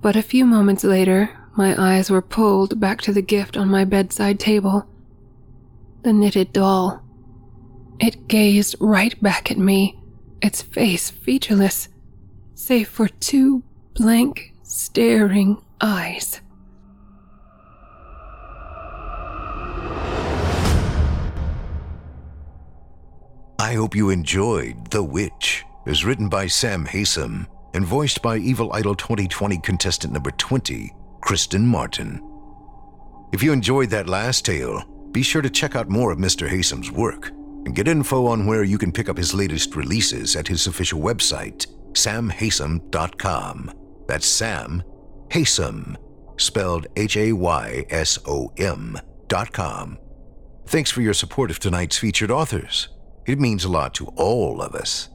[0.02, 3.86] But a few moments later, my eyes were pulled back to the gift on my
[3.86, 4.88] bedside table
[6.04, 7.02] the knitted doll.
[8.00, 10.00] It gazed right back at me,
[10.42, 11.88] its face featureless,
[12.54, 13.64] save for two
[13.96, 16.42] blank, staring eyes.
[23.60, 25.64] I hope you enjoyed The Witch.
[25.86, 30.94] It was written by Sam Haysom and voiced by Evil Idol 2020 contestant number 20,
[31.24, 32.22] Kristen Martin.
[33.32, 36.50] If you enjoyed that last tale, be sure to check out more of Mr.
[36.50, 40.50] Haysom's work and get info on where you can pick up his latest releases at
[40.50, 43.72] his official website, samhaysom.com.
[44.06, 44.84] That's Sam
[45.30, 45.96] Haysom,
[46.38, 49.00] spelled H A Y S O M
[49.30, 49.98] dot com.
[50.68, 52.90] Thanks for your support of tonight's featured authors.
[53.26, 55.08] It means a lot to all of us.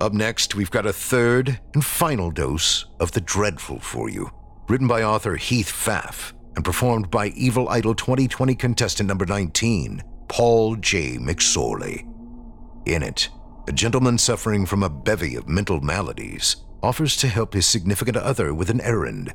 [0.00, 4.30] Up next, we've got a third and final dose of The Dreadful for you,
[4.68, 10.76] written by author Heath Pfaff and performed by Evil Idol 2020 contestant number 19, Paul
[10.76, 11.16] J.
[11.16, 12.06] McSorley.
[12.84, 13.30] In it,
[13.66, 18.52] a gentleman suffering from a bevy of mental maladies offers to help his significant other
[18.52, 19.32] with an errand.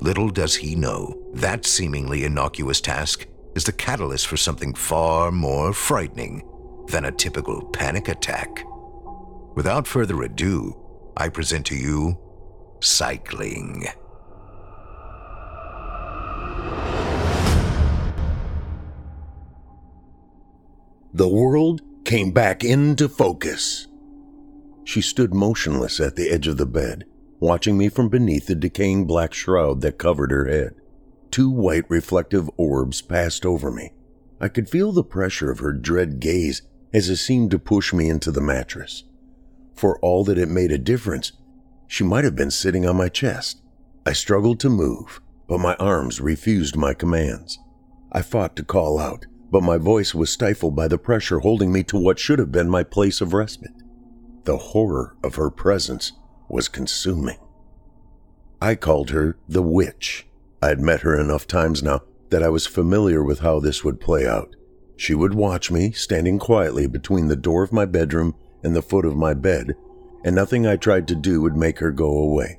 [0.00, 5.72] Little does he know that seemingly innocuous task is the catalyst for something far more
[5.72, 6.42] frightening
[6.88, 8.64] than a typical panic attack.
[9.54, 10.76] Without further ado,
[11.16, 12.18] I present to you
[12.80, 13.86] Cycling.
[21.16, 23.86] The world came back into focus.
[24.82, 27.04] She stood motionless at the edge of the bed,
[27.38, 30.74] watching me from beneath the decaying black shroud that covered her head.
[31.30, 33.92] Two white reflective orbs passed over me.
[34.40, 36.62] I could feel the pressure of her dread gaze
[36.92, 39.04] as it seemed to push me into the mattress.
[39.76, 41.30] For all that it made a difference,
[41.86, 43.62] she might have been sitting on my chest.
[44.04, 47.60] I struggled to move, but my arms refused my commands.
[48.10, 51.84] I fought to call out, but my voice was stifled by the pressure holding me
[51.84, 53.70] to what should have been my place of respite.
[54.42, 56.10] The horror of her presence
[56.48, 57.38] was consuming.
[58.60, 60.26] I called her the witch.
[60.60, 62.00] I had met her enough times now
[62.30, 64.56] that I was familiar with how this would play out.
[64.96, 68.34] She would watch me standing quietly between the door of my bedroom
[68.64, 69.76] and the foot of my bed,
[70.24, 72.58] and nothing I tried to do would make her go away.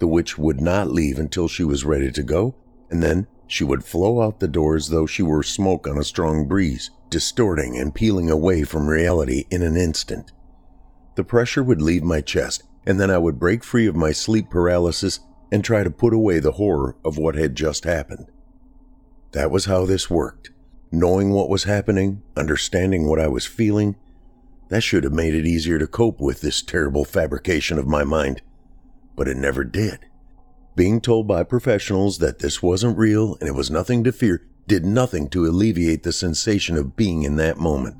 [0.00, 2.56] The witch would not leave until she was ready to go,
[2.90, 6.04] and then she would flow out the door as though she were smoke on a
[6.04, 10.30] strong breeze, distorting and peeling away from reality in an instant.
[11.16, 14.50] The pressure would leave my chest, and then I would break free of my sleep
[14.50, 15.20] paralysis
[15.50, 18.30] and try to put away the horror of what had just happened.
[19.32, 20.50] That was how this worked.
[20.92, 23.96] Knowing what was happening, understanding what I was feeling,
[24.68, 28.42] that should have made it easier to cope with this terrible fabrication of my mind.
[29.16, 30.00] But it never did.
[30.78, 34.86] Being told by professionals that this wasn't real and it was nothing to fear did
[34.86, 37.96] nothing to alleviate the sensation of being in that moment.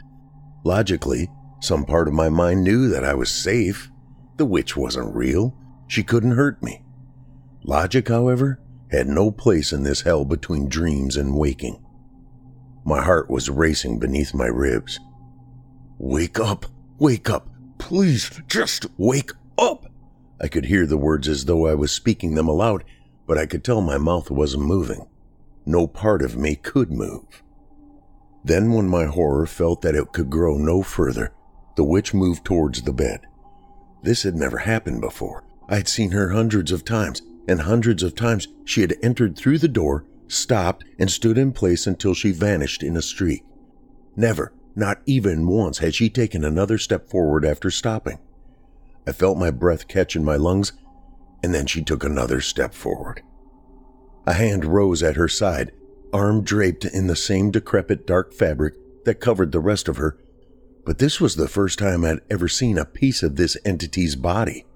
[0.65, 1.29] Logically,
[1.61, 3.91] some part of my mind knew that I was safe.
[4.37, 5.59] The witch wasn't real.
[5.89, 6.85] She couldn't hurt me.
[7.65, 8.61] Logic, however,
[8.93, 11.85] had no place in this hell between dreams and waking.
[12.85, 15.01] My heart was racing beneath my ribs.
[15.99, 16.65] Wake up!
[17.01, 17.49] Wake up!
[17.79, 19.88] Please, just wake up!
[20.41, 22.85] I could hear the words as though I was speaking them aloud,
[23.27, 25.07] but I could tell my mouth wasn't moving.
[25.67, 27.43] No part of me could move.
[28.45, 31.33] Then, when my horror felt that it could grow no further,
[31.77, 33.27] the witch moved towards the bed.
[34.03, 35.45] This had never happened before.
[35.69, 39.59] I had seen her hundreds of times, and hundreds of times she had entered through
[39.59, 43.45] the door, stopped, and stood in place until she vanished in a streak.
[44.17, 48.19] Never, not even once, had she taken another step forward after stopping.
[49.09, 50.75] I felt my breath catch in my lungs,
[51.43, 53.23] and then she took another step forward.
[54.27, 55.73] A hand rose at her side,
[56.13, 58.75] arm draped in the same decrepit dark fabric
[59.07, 60.19] that covered the rest of her,
[60.85, 64.67] but this was the first time I'd ever seen a piece of this entity's body.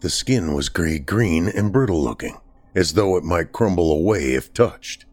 [0.00, 2.38] The skin was gray green and brittle looking,
[2.74, 5.04] as though it might crumble away if touched.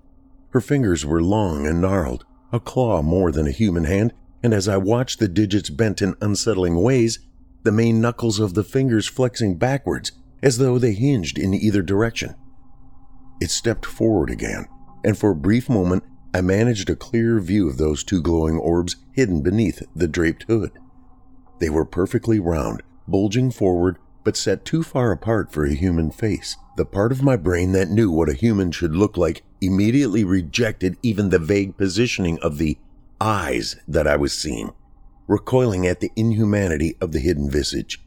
[0.51, 4.69] Her fingers were long and gnarled, a claw more than a human hand, and as
[4.69, 7.19] I watched the digits bent in unsettling ways,
[7.65, 10.11] the main knuckles of the fingers flexing backwards
[10.41, 12.35] as though they hinged in either direction.
[13.41, 14.67] It stepped forward again,
[15.03, 16.03] and for a brief moment
[16.33, 20.71] I managed a clear view of those two glowing orbs hidden beneath the draped hood.
[21.59, 26.57] They were perfectly round, bulging forward, but set too far apart for a human face.
[26.77, 30.97] The part of my brain that knew what a human should look like immediately rejected
[31.01, 32.77] even the vague positioning of the
[33.19, 34.73] eyes that I was seeing,
[35.27, 38.01] recoiling at the inhumanity of the hidden visage.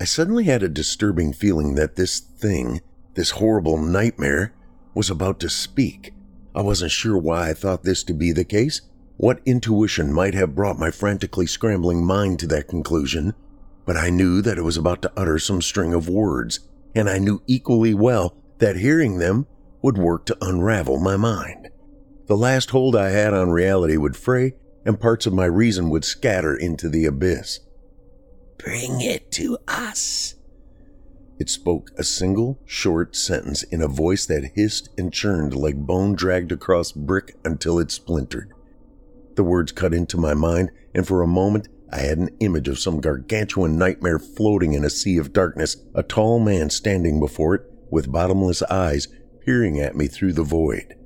[0.00, 2.80] I suddenly had a disturbing feeling that this thing,
[3.14, 4.54] this horrible nightmare,
[4.94, 6.12] was about to speak.
[6.54, 8.80] I wasn't sure why I thought this to be the case,
[9.16, 13.34] what intuition might have brought my frantically scrambling mind to that conclusion,
[13.84, 16.60] but I knew that it was about to utter some string of words,
[16.94, 19.46] and I knew equally well that hearing them
[19.82, 21.70] would work to unravel my mind.
[22.26, 24.54] The last hold I had on reality would fray,
[24.88, 27.60] and parts of my reason would scatter into the abyss.
[28.56, 30.34] Bring it to us,
[31.38, 36.14] it spoke a single, short sentence in a voice that hissed and churned like bone
[36.14, 38.52] dragged across brick until it splintered.
[39.36, 42.78] The words cut into my mind, and for a moment I had an image of
[42.78, 47.62] some gargantuan nightmare floating in a sea of darkness, a tall man standing before it
[47.90, 49.06] with bottomless eyes
[49.44, 50.96] peering at me through the void.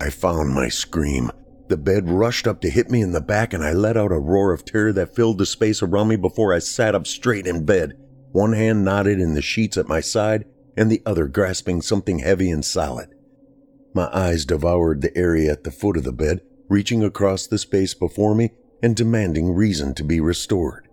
[0.00, 1.30] I found my scream.
[1.70, 4.18] The bed rushed up to hit me in the back, and I let out a
[4.18, 7.64] roar of terror that filled the space around me before I sat up straight in
[7.64, 7.96] bed
[8.32, 10.46] one hand knotted in the sheets at my side
[10.76, 13.14] and the other grasping something heavy and solid.
[13.94, 17.94] My eyes devoured the area at the foot of the bed, reaching across the space
[17.94, 18.50] before me
[18.82, 20.88] and demanding reason to be restored.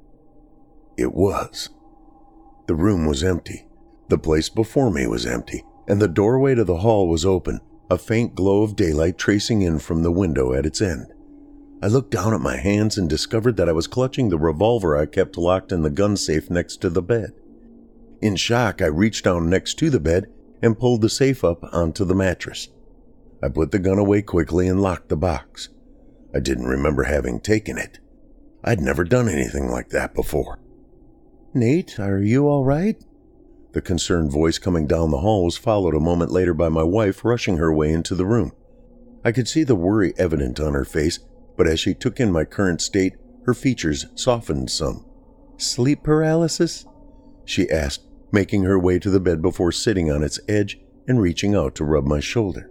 [0.95, 1.69] It was.
[2.67, 3.67] The room was empty.
[4.09, 7.97] The place before me was empty, and the doorway to the hall was open, a
[7.97, 11.13] faint glow of daylight tracing in from the window at its end.
[11.81, 15.05] I looked down at my hands and discovered that I was clutching the revolver I
[15.05, 17.33] kept locked in the gun safe next to the bed.
[18.21, 20.25] In shock, I reached down next to the bed
[20.61, 22.69] and pulled the safe up onto the mattress.
[23.43, 25.69] I put the gun away quickly and locked the box.
[26.33, 27.99] I didn't remember having taken it.
[28.63, 30.59] I'd never done anything like that before.
[31.53, 33.01] Nate, are you all right?
[33.73, 37.23] The concerned voice coming down the hall was followed a moment later by my wife
[37.23, 38.53] rushing her way into the room.
[39.23, 41.19] I could see the worry evident on her face
[41.57, 43.15] but as she took in my current state,
[43.45, 45.03] her features softened some.
[45.57, 46.85] Sleep paralysis?
[47.43, 51.55] She asked, making her way to the bed before sitting on its edge and reaching
[51.55, 52.69] out to rub my shoulder.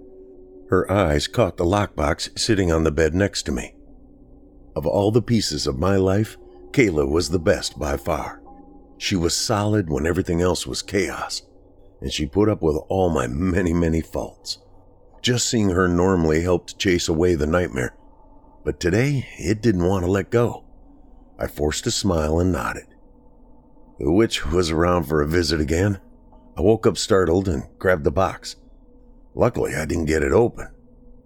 [0.71, 3.75] Her eyes caught the lockbox sitting on the bed next to me.
[4.77, 6.37] Of all the pieces of my life,
[6.71, 8.43] Kayla was the best by far.
[8.99, 11.43] She was solid when everything else was chaos,
[12.01, 14.59] and she put up with all my many, many faults.
[15.23, 17.95] Just seeing her normally helped chase away the nightmare
[18.67, 20.65] but today it didn't want to let go.
[21.39, 22.89] I forced a smile and nodded.
[24.01, 26.01] The witch was around for a visit again.
[26.59, 28.57] I woke up startled and grabbed the box.
[29.37, 30.67] Luckily, I didn't get it open.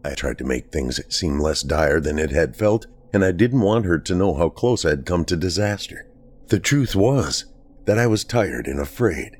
[0.04, 3.62] I tried to make things seem less dire than it had felt, and I didn't
[3.62, 6.06] want her to know how close I had come to disaster.
[6.48, 7.46] The truth was
[7.90, 9.36] that I was tired and afraid.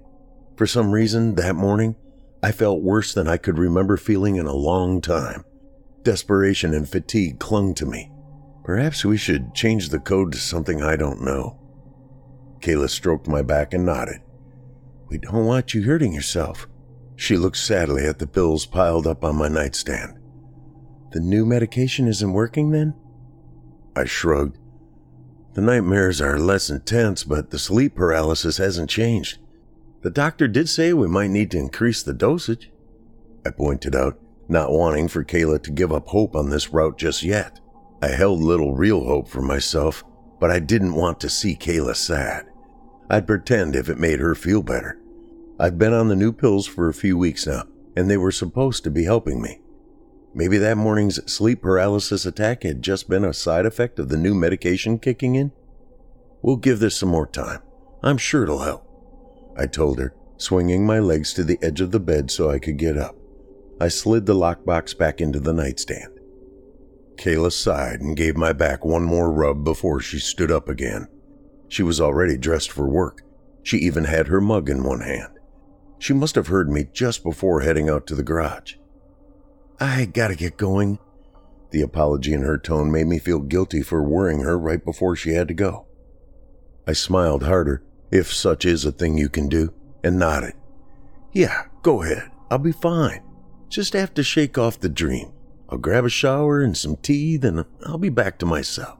[0.57, 1.95] For some reason, that morning,
[2.43, 5.45] I felt worse than I could remember feeling in a long time.
[6.03, 8.11] Desperation and fatigue clung to me.
[8.65, 11.61] Perhaps we should change the code to something I don't know.
[12.59, 14.21] Kayla stroked my back and nodded.
[15.07, 16.67] We don't want you hurting yourself.
[17.15, 20.19] She looked sadly at the pills piled up on my nightstand.
[21.13, 22.97] The new medication isn't working then?
[23.95, 24.59] I shrugged.
[25.55, 29.39] The nightmares are less intense, but the sleep paralysis hasn't changed.
[30.03, 32.71] The doctor did say we might need to increase the dosage.
[33.45, 37.23] I pointed out not wanting for Kayla to give up hope on this route just
[37.23, 37.61] yet.
[38.03, 40.05] I held little real hope for myself,
[40.39, 42.47] but I didn't want to see Kayla sad.
[43.09, 45.01] I'd pretend if it made her feel better.
[45.59, 47.65] I've been on the new pills for a few weeks now,
[47.97, 49.61] and they were supposed to be helping me.
[50.33, 54.35] Maybe that morning's sleep paralysis attack had just been a side effect of the new
[54.35, 55.53] medication kicking in?
[56.41, 57.62] We'll give this some more time.
[58.03, 58.87] I'm sure it'll help.
[59.57, 62.76] I told her, swinging my legs to the edge of the bed so I could
[62.76, 63.16] get up.
[63.81, 66.20] I slid the lockbox back into the nightstand.
[67.16, 71.09] Kayla sighed and gave my back one more rub before she stood up again.
[71.68, 73.22] She was already dressed for work.
[73.62, 75.39] She even had her mug in one hand.
[75.99, 78.76] She must have heard me just before heading out to the garage.
[79.81, 80.99] I gotta get going.
[81.70, 85.31] The apology in her tone made me feel guilty for worrying her right before she
[85.31, 85.87] had to go.
[86.87, 89.72] I smiled harder, if such is a thing you can do,
[90.05, 90.55] and nodded.
[91.33, 92.31] Yeah, go ahead.
[92.51, 93.22] I'll be fine.
[93.68, 95.33] Just have to shake off the dream.
[95.68, 98.99] I'll grab a shower and some tea, then I'll be back to myself.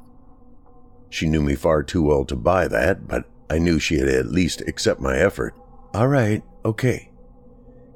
[1.11, 4.63] She knew me far too well to buy that, but I knew she'd at least
[4.63, 5.55] accept my effort.
[5.93, 7.10] All right, okay.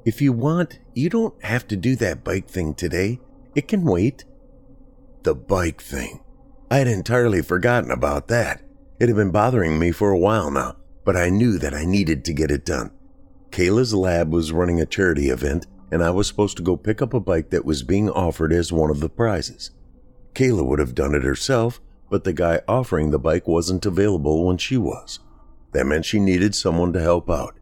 [0.05, 3.21] If you want, you don't have to do that bike thing today.
[3.55, 4.25] It can wait.
[5.23, 6.21] The bike thing.
[6.71, 8.61] I had entirely forgotten about that.
[9.01, 12.25] It had been bothering me for a while now, but I knew that I needed
[12.25, 12.91] to get it done.
[13.51, 17.15] Kayla's lab was running a charity event, and I was supposed to go pick up
[17.15, 19.71] a bike that was being offered as one of the prizes.
[20.35, 21.81] Kayla would have done it herself,
[22.11, 25.21] but the guy offering the bike wasn't available when she was.
[25.73, 27.57] That meant she needed someone to help out.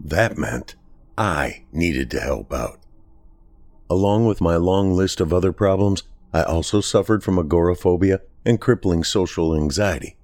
[0.00, 0.76] That meant
[1.18, 2.78] I needed to help out.
[3.88, 6.02] Along with my long list of other problems,
[6.32, 10.16] I also suffered from agoraphobia and crippling social anxiety.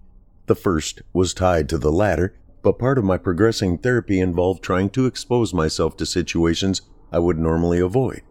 [0.47, 4.91] The first was tied to the latter, but part of my progressing therapy involved trying
[4.91, 8.23] to expose myself to situations I would normally avoid,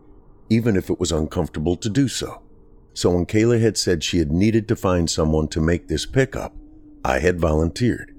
[0.49, 2.41] even if it was uncomfortable to do so.
[2.93, 6.53] So when Kayla had said she had needed to find someone to make this pickup,
[7.03, 8.13] I had volunteered.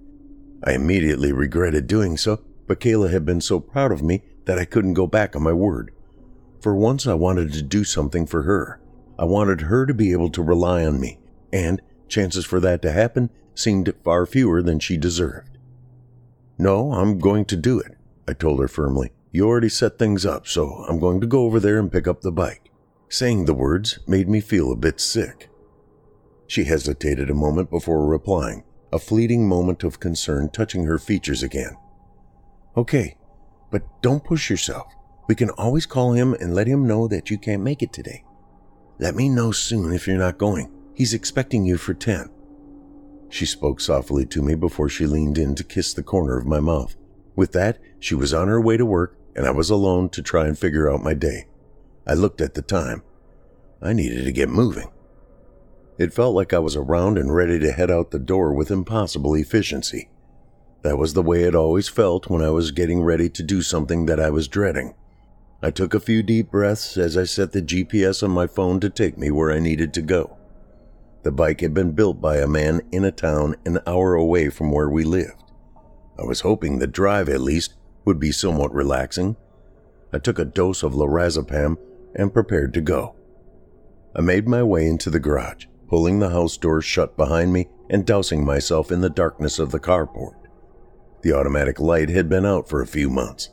[0.64, 4.64] I immediately regretted doing so, but Kayla had been so proud of me that I
[4.64, 5.93] couldn't go back on my word.
[6.61, 8.80] For once, I wanted to do something for her.
[9.18, 11.18] I wanted her to be able to rely on me,
[11.53, 15.59] and chances for that to happen seemed far fewer than she deserved.
[16.59, 17.97] No, I'm going to do it,
[18.28, 19.12] I told her firmly.
[19.30, 22.20] You already set things up, so I'm going to go over there and pick up
[22.20, 22.70] the bike.
[23.09, 25.49] Saying the words made me feel a bit sick.
[26.47, 31.76] She hesitated a moment before replying, a fleeting moment of concern touching her features again.
[32.76, 33.16] Okay,
[33.73, 34.87] but don't push yourself.
[35.27, 38.23] We can always call him and let him know that you can't make it today.
[39.01, 40.70] Let me know soon if you're not going.
[40.95, 42.31] He's expecting you for 10.
[43.31, 46.61] She spoke softly to me before she leaned in to kiss the corner of my
[46.61, 46.95] mouth.
[47.35, 50.47] With that, she was on her way to work and I was alone to try
[50.47, 51.47] and figure out my day.
[52.07, 53.03] I looked at the time.
[53.81, 54.91] I needed to get moving.
[55.99, 59.35] It felt like I was around and ready to head out the door with impossible
[59.35, 60.11] efficiency.
[60.83, 64.07] That was the way it always felt when I was getting ready to do something
[64.07, 64.95] that I was dreading.
[65.62, 68.91] I took a few deep breaths as I set the GPS on my phone to
[68.91, 70.37] take me where I needed to go.
[71.22, 74.72] The bike had been built by a man in a town an hour away from
[74.72, 75.53] where we lived.
[76.18, 77.74] I was hoping the drive, at least,
[78.05, 79.37] would be somewhat relaxing.
[80.12, 81.78] I took a dose of lorazepam
[82.16, 83.14] and prepared to go.
[84.16, 88.05] I made my way into the garage, pulling the house door shut behind me and
[88.05, 90.41] dousing myself in the darkness of the carport.
[91.23, 93.51] The automatic light had been out for a few months.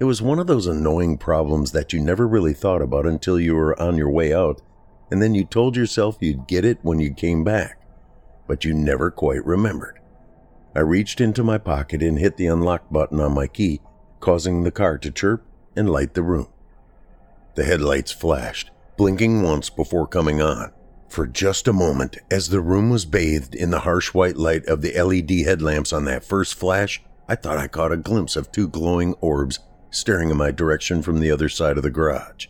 [0.00, 3.54] It was one of those annoying problems that you never really thought about until you
[3.54, 4.60] were on your way out,
[5.10, 7.80] and then you told yourself you'd get it when you came back,
[8.48, 10.00] but you never quite remembered.
[10.74, 13.80] I reached into my pocket and hit the unlock button on my key,
[14.18, 15.46] causing the car to chirp
[15.76, 16.48] and light the room.
[17.54, 20.72] The headlights flashed, blinking once before coming on.
[21.08, 24.82] For just a moment, as the room was bathed in the harsh white light of
[24.82, 28.68] the LED headlamps on that first flash, I thought I caught a glimpse of two
[28.68, 32.48] glowing orbs staring in my direction from the other side of the garage.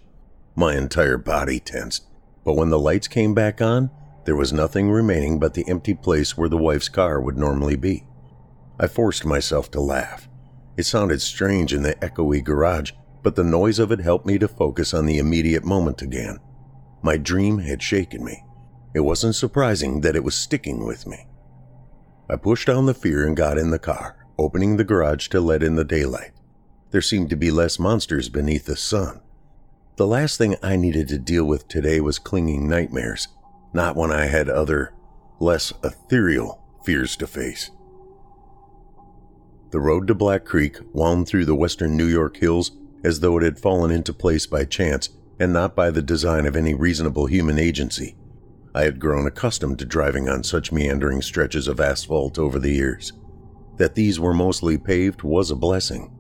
[0.57, 2.07] My entire body tensed,
[2.45, 3.91] but when the lights came back on,
[4.25, 8.07] there was nothing remaining but the empty place where the wife's car would normally be.
[8.81, 10.29] I forced myself to laugh.
[10.77, 12.93] It sounded strange in the echoey garage,
[13.23, 16.39] but the noise of it helped me to focus on the immediate moment again.
[17.05, 18.47] My dream had shaken me.
[18.95, 21.27] It wasn't surprising that it was sticking with me.
[22.31, 25.63] I pushed down the fear and got in the car, opening the garage to let
[25.63, 26.31] in the daylight.
[26.93, 29.21] There seemed to be less monsters beneath the sun.
[29.97, 33.29] The last thing I needed to deal with today was clinging nightmares,
[33.75, 34.95] not when I had other,
[35.39, 37.71] less ethereal fears to face.
[39.73, 42.71] The road to Black Creek wound through the western New York hills
[43.05, 46.57] as though it had fallen into place by chance and not by the design of
[46.57, 48.16] any reasonable human agency.
[48.74, 53.12] I had grown accustomed to driving on such meandering stretches of asphalt over the years.
[53.76, 56.12] That these were mostly paved was a blessing.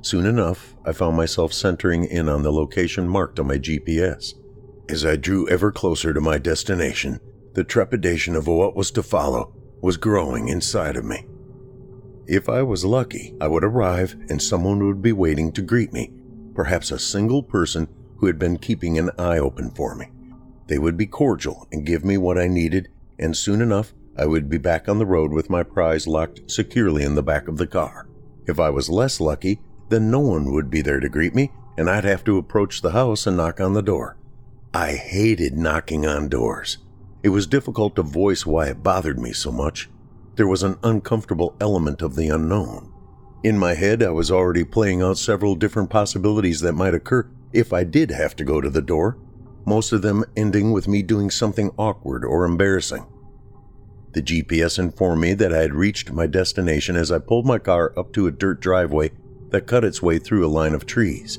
[0.00, 4.34] Soon enough, I found myself centering in on the location marked on my GPS.
[4.88, 7.20] As I drew ever closer to my destination,
[7.54, 11.26] the trepidation of what was to follow was growing inside of me.
[12.26, 16.12] If I was lucky, I would arrive and someone would be waiting to greet me,
[16.54, 17.88] perhaps a single person
[18.22, 20.06] who had been keeping an eye open for me.
[20.68, 24.48] They would be cordial and give me what I needed, and soon enough I would
[24.48, 27.66] be back on the road with my prize locked securely in the back of the
[27.66, 28.06] car.
[28.46, 31.90] If I was less lucky, then no one would be there to greet me, and
[31.90, 34.16] I'd have to approach the house and knock on the door.
[34.72, 36.78] I hated knocking on doors.
[37.24, 39.90] It was difficult to voice why it bothered me so much.
[40.36, 42.92] There was an uncomfortable element of the unknown.
[43.42, 47.72] In my head, I was already playing out several different possibilities that might occur if
[47.72, 49.18] I did have to go to the door,
[49.64, 53.06] most of them ending with me doing something awkward or embarrassing.
[54.12, 57.92] The GPS informed me that I had reached my destination as I pulled my car
[57.96, 59.12] up to a dirt driveway
[59.50, 61.38] that cut its way through a line of trees.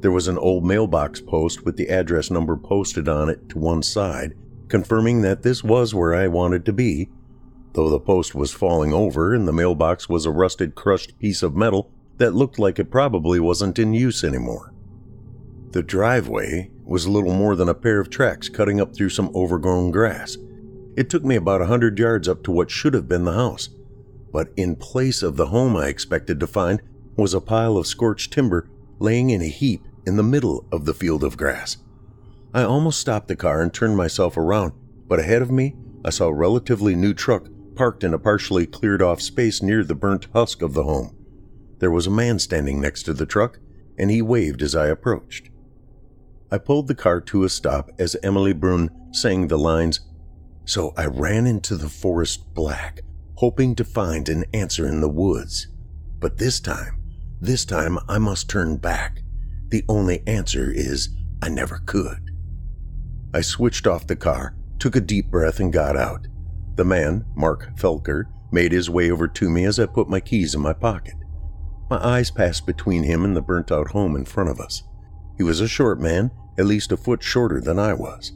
[0.00, 3.82] There was an old mailbox post with the address number posted on it to one
[3.82, 4.34] side,
[4.68, 7.10] confirming that this was where I wanted to be,
[7.74, 11.54] though the post was falling over and the mailbox was a rusted, crushed piece of
[11.54, 14.69] metal that looked like it probably wasn't in use anymore.
[15.72, 19.92] The driveway was little more than a pair of tracks cutting up through some overgrown
[19.92, 20.36] grass.
[20.96, 23.68] It took me about a hundred yards up to what should have been the house,
[24.32, 26.82] but in place of the home I expected to find
[27.16, 28.68] was a pile of scorched timber
[28.98, 31.76] laying in a heap in the middle of the field of grass.
[32.52, 34.72] I almost stopped the car and turned myself around,
[35.06, 37.46] but ahead of me I saw a relatively new truck
[37.76, 41.16] parked in a partially cleared off space near the burnt husk of the home.
[41.78, 43.60] There was a man standing next to the truck,
[43.96, 45.48] and he waved as I approached.
[46.52, 50.00] I pulled the car to a stop as Emily Brun sang the lines,
[50.64, 53.02] So I ran into the forest black,
[53.36, 55.68] hoping to find an answer in the woods.
[56.18, 57.00] But this time,
[57.40, 59.22] this time I must turn back.
[59.68, 62.30] The only answer is I never could.
[63.32, 66.26] I switched off the car, took a deep breath, and got out.
[66.74, 70.56] The man, Mark Felker, made his way over to me as I put my keys
[70.56, 71.14] in my pocket.
[71.88, 74.82] My eyes passed between him and the burnt out home in front of us.
[75.36, 78.32] He was a short man at least a foot shorter than I was.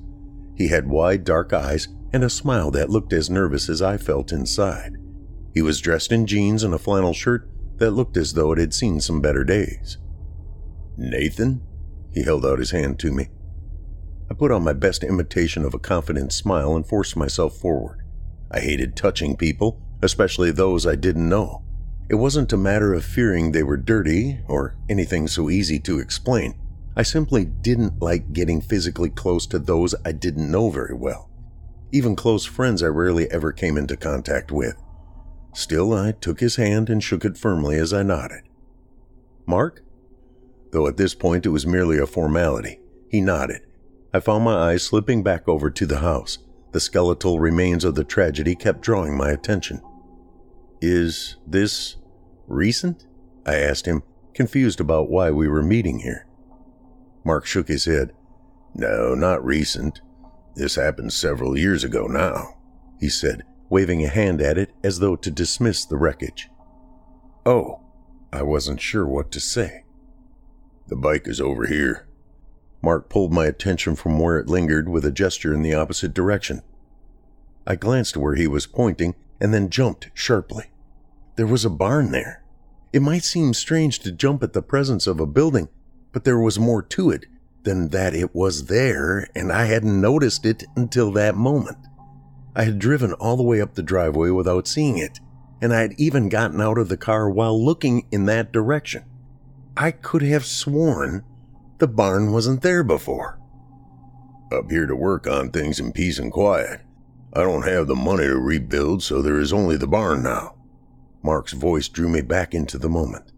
[0.57, 4.33] He had wide, dark eyes and a smile that looked as nervous as I felt
[4.33, 4.97] inside.
[5.53, 7.47] He was dressed in jeans and a flannel shirt
[7.77, 9.99] that looked as though it had seen some better days.
[10.97, 11.61] Nathan?
[12.15, 13.29] He held out his hand to me.
[14.31, 18.01] I put on my best imitation of a confident smile and forced myself forward.
[18.51, 21.63] I hated touching people, especially those I didn't know.
[22.09, 26.55] It wasn't a matter of fearing they were dirty or anything so easy to explain.
[26.97, 31.29] I simply didn't like getting physically close to those I didn't know very well.
[31.91, 34.77] Even close friends I rarely ever came into contact with.
[35.53, 38.43] Still, I took his hand and shook it firmly as I nodded.
[39.47, 39.83] Mark?
[40.71, 43.63] Though at this point it was merely a formality, he nodded.
[44.13, 46.39] I found my eyes slipping back over to the house.
[46.73, 49.81] The skeletal remains of the tragedy kept drawing my attention.
[50.81, 51.97] Is this
[52.47, 53.07] recent?
[53.47, 54.03] I asked him,
[54.35, 56.27] confused about why we were meeting here.
[57.25, 58.13] Mark shook his head.
[58.75, 60.01] No, not recent.
[60.55, 62.57] This happened several years ago now,
[63.01, 66.49] he said, waving a hand at it as though to dismiss the wreckage.
[67.47, 67.81] Oh,
[68.33, 69.85] I wasn't sure what to say.
[70.89, 72.07] The bike is over here.
[72.83, 76.63] Mark pulled my attention from where it lingered with a gesture in the opposite direction.
[77.67, 80.71] I glanced where he was pointing and then jumped sharply.
[81.37, 82.45] There was a barn there.
[82.93, 85.69] It might seem strange to jump at the presence of a building,
[86.15, 87.27] but there was more to it
[87.65, 91.79] than that it was there, and I hadn't noticed it until that moment.
[92.55, 95.19] I had driven all the way up the driveway without seeing it,
[95.61, 99.05] and I had even gotten out of the car while looking in that direction.
[99.77, 101.25] I could have sworn
[101.79, 103.41] the barn wasn't there before.
[104.53, 106.81] Up here to work on things in peace and quiet.
[107.33, 110.55] I don't have the money to rebuild, so there is only the barn now.
[111.25, 113.33] Mark's voice drew me back into the moment.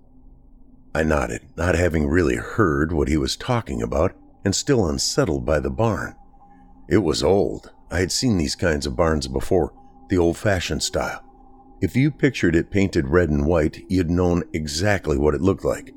[0.96, 4.14] I nodded, not having really heard what he was talking about
[4.46, 6.16] and still unsettled by the barn.
[6.88, 7.70] It was old.
[7.90, 9.74] I had seen these kinds of barns before,
[10.08, 11.22] the old fashioned style.
[11.82, 15.92] If you pictured it painted red and white, you'd known exactly what it looked like.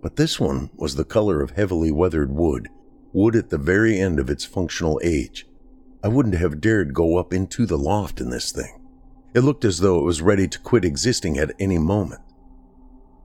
[0.00, 2.68] But this one was the color of heavily weathered wood,
[3.12, 5.48] wood at the very end of its functional age.
[6.00, 8.80] I wouldn't have dared go up into the loft in this thing.
[9.34, 12.20] It looked as though it was ready to quit existing at any moment.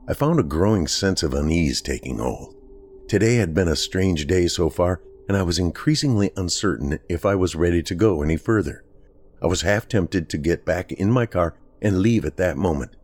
[0.09, 2.55] I found a growing sense of unease taking hold.
[3.07, 7.35] Today had been a strange day so far, and I was increasingly uncertain if I
[7.35, 8.83] was ready to go any further.
[9.39, 12.95] I was half tempted to get back in my car and leave at that moment,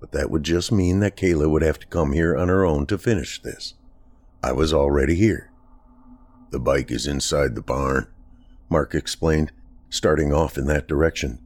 [0.00, 2.84] but that would just mean that Kayla would have to come here on her own
[2.88, 3.72] to finish this.
[4.42, 5.50] I was already here.
[6.50, 8.06] The bike is inside the barn,
[8.68, 9.50] Mark explained,
[9.88, 11.38] starting off in that direction.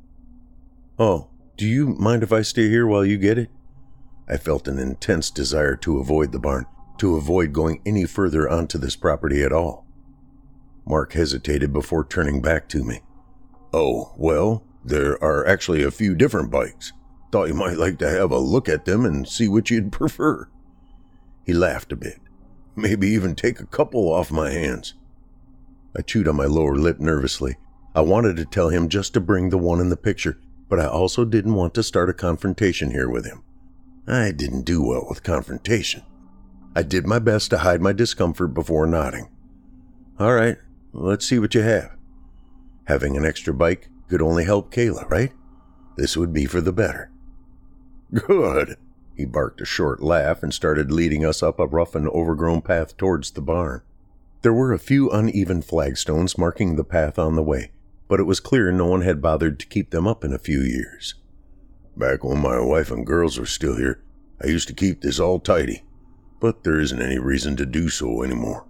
[0.99, 3.49] Oh, do you mind if I stay here while you get it?
[4.29, 6.66] I felt an intense desire to avoid the barn,
[6.99, 9.87] to avoid going any further onto this property at all.
[10.87, 13.01] Mark hesitated before turning back to me.
[13.72, 16.93] Oh, well, there are actually a few different bikes.
[17.31, 20.49] Thought you might like to have a look at them and see which you'd prefer.
[21.45, 22.20] He laughed a bit.
[22.76, 24.95] Maybe even take a couple off my hands.
[25.97, 27.57] I chewed on my lower lip nervously.
[27.95, 30.87] I wanted to tell him just to bring the one in the picture, but I
[30.87, 33.43] also didn't want to start a confrontation here with him.
[34.09, 36.02] I didn't do well with confrontation.
[36.74, 39.28] I did my best to hide my discomfort before nodding.
[40.18, 40.56] All right,
[40.92, 41.94] let's see what you have.
[42.86, 45.32] Having an extra bike could only help Kayla, right?
[45.96, 47.11] This would be for the better.
[48.14, 48.76] Good.
[49.14, 52.96] He barked a short laugh and started leading us up a rough and overgrown path
[52.96, 53.82] towards the barn.
[54.40, 57.72] There were a few uneven flagstones marking the path on the way,
[58.06, 60.61] but it was clear no one had bothered to keep them up in a few
[60.61, 61.14] years.
[61.99, 64.05] Back when my wife and girls were still here,
[64.40, 65.82] I used to keep this all tidy,
[66.38, 68.66] but there isn't any reason to do so anymore.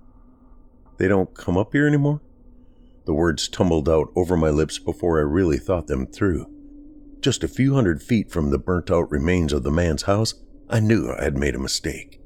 [0.97, 2.23] They don't come up here anymore?
[3.05, 6.47] The words tumbled out over my lips before I really thought them through.
[7.21, 10.33] Just a few hundred feet from the burnt out remains of the man's house,
[10.71, 12.23] I knew I had made a mistake.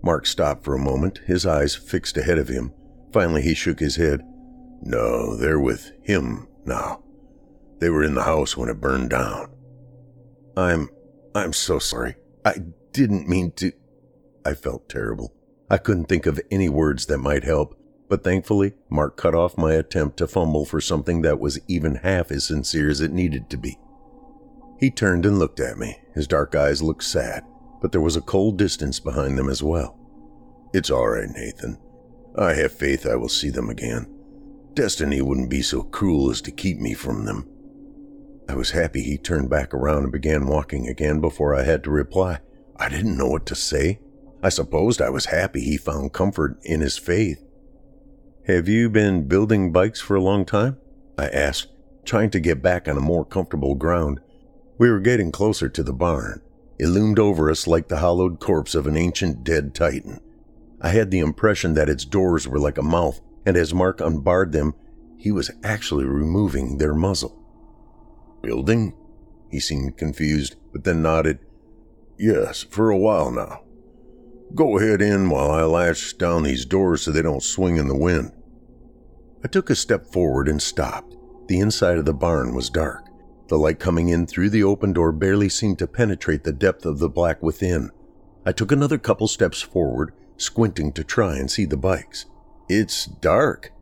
[0.00, 2.72] Mark stopped for a moment, his eyes fixed ahead of him.
[3.12, 4.22] Finally, he shook his head.
[4.80, 7.02] No, they're with him now.
[7.80, 9.53] They were in the house when it burned down.
[10.56, 10.90] I'm.
[11.34, 12.16] I'm so sorry.
[12.44, 12.54] I
[12.92, 13.72] didn't mean to.
[14.44, 15.34] I felt terrible.
[15.70, 17.76] I couldn't think of any words that might help,
[18.08, 22.30] but thankfully, Mark cut off my attempt to fumble for something that was even half
[22.30, 23.78] as sincere as it needed to be.
[24.78, 25.98] He turned and looked at me.
[26.14, 27.44] His dark eyes looked sad,
[27.80, 29.98] but there was a cold distance behind them as well.
[30.72, 31.78] It's all right, Nathan.
[32.36, 34.10] I have faith I will see them again.
[34.74, 37.48] Destiny wouldn't be so cruel as to keep me from them.
[38.48, 41.90] I was happy he turned back around and began walking again before I had to
[41.90, 42.40] reply.
[42.76, 44.00] I didn't know what to say.
[44.42, 47.42] I supposed I was happy he found comfort in his faith.
[48.46, 50.76] Have you been building bikes for a long time?
[51.16, 51.68] I asked,
[52.04, 54.20] trying to get back on a more comfortable ground.
[54.76, 56.42] We were getting closer to the barn.
[56.78, 60.20] It loomed over us like the hollowed corpse of an ancient dead titan.
[60.80, 64.52] I had the impression that its doors were like a mouth, and as Mark unbarred
[64.52, 64.74] them,
[65.16, 67.43] he was actually removing their muzzle.
[68.44, 68.94] Building?
[69.50, 71.38] He seemed confused, but then nodded.
[72.18, 73.62] Yes, for a while now.
[74.54, 77.96] Go ahead in while I latch down these doors so they don't swing in the
[77.96, 78.32] wind.
[79.42, 81.16] I took a step forward and stopped.
[81.48, 83.06] The inside of the barn was dark.
[83.48, 86.98] The light coming in through the open door barely seemed to penetrate the depth of
[86.98, 87.90] the black within.
[88.46, 92.26] I took another couple steps forward, squinting to try and see the bikes.
[92.68, 93.72] It's dark.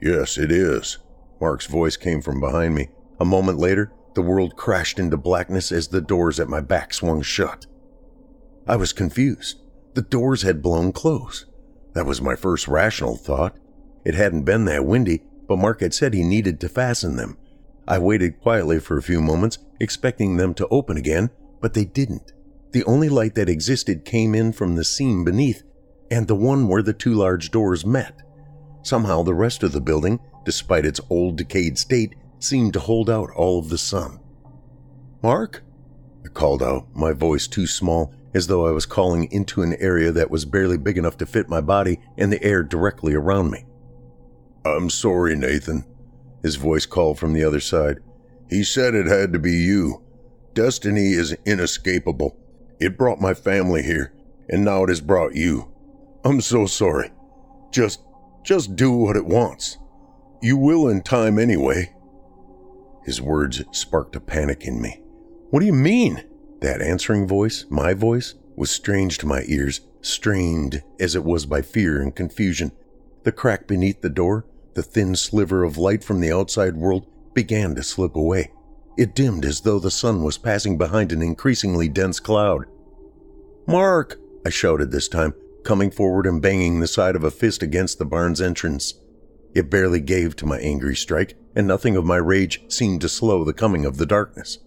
[0.00, 0.98] Yes, it is.
[1.40, 2.88] Mark's voice came from behind me.
[3.20, 7.22] A moment later, the world crashed into blackness as the doors at my back swung
[7.22, 7.66] shut.
[8.66, 9.60] I was confused.
[9.94, 11.46] The doors had blown close.
[11.94, 13.56] That was my first rational thought.
[14.04, 17.38] It hadn't been that windy, but Mark had said he needed to fasten them.
[17.86, 22.32] I waited quietly for a few moments, expecting them to open again, but they didn't.
[22.72, 25.62] The only light that existed came in from the seam beneath,
[26.10, 28.20] and the one where the two large doors met.
[28.82, 33.30] Somehow, the rest of the building, despite its old decayed state, seemed to hold out
[33.34, 34.20] all of the sun.
[35.22, 35.62] Mark?
[36.24, 40.12] I called out, my voice too small, as though I was calling into an area
[40.12, 43.64] that was barely big enough to fit my body and the air directly around me.
[44.64, 45.84] I'm sorry, Nathan,
[46.42, 47.98] his voice called from the other side.
[48.48, 50.02] He said it had to be you.
[50.54, 52.36] Destiny is inescapable.
[52.80, 54.12] It brought my family here,
[54.48, 55.72] and now it has brought you.
[56.24, 57.10] I'm so sorry.
[57.70, 58.02] Just,
[58.44, 59.78] just do what it wants.
[60.42, 61.94] You will in time anyway.
[63.08, 65.00] His words sparked a panic in me.
[65.48, 66.24] What do you mean?
[66.60, 71.62] That answering voice, my voice, was strange to my ears, strained as it was by
[71.62, 72.70] fear and confusion.
[73.22, 74.44] The crack beneath the door,
[74.74, 78.52] the thin sliver of light from the outside world, began to slip away.
[78.98, 82.66] It dimmed as though the sun was passing behind an increasingly dense cloud.
[83.66, 84.20] Mark!
[84.44, 85.32] I shouted this time,
[85.64, 89.00] coming forward and banging the side of a fist against the barn's entrance.
[89.54, 93.44] It barely gave to my angry strike, and nothing of my rage seemed to slow
[93.44, 94.58] the coming of the darkness.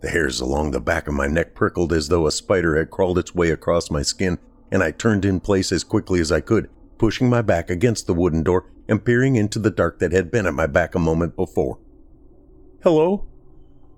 [0.00, 3.18] The hairs along the back of my neck prickled as though a spider had crawled
[3.18, 4.38] its way across my skin,
[4.70, 8.14] and I turned in place as quickly as I could, pushing my back against the
[8.14, 11.36] wooden door and peering into the dark that had been at my back a moment
[11.36, 11.78] before.
[12.82, 13.26] Hello?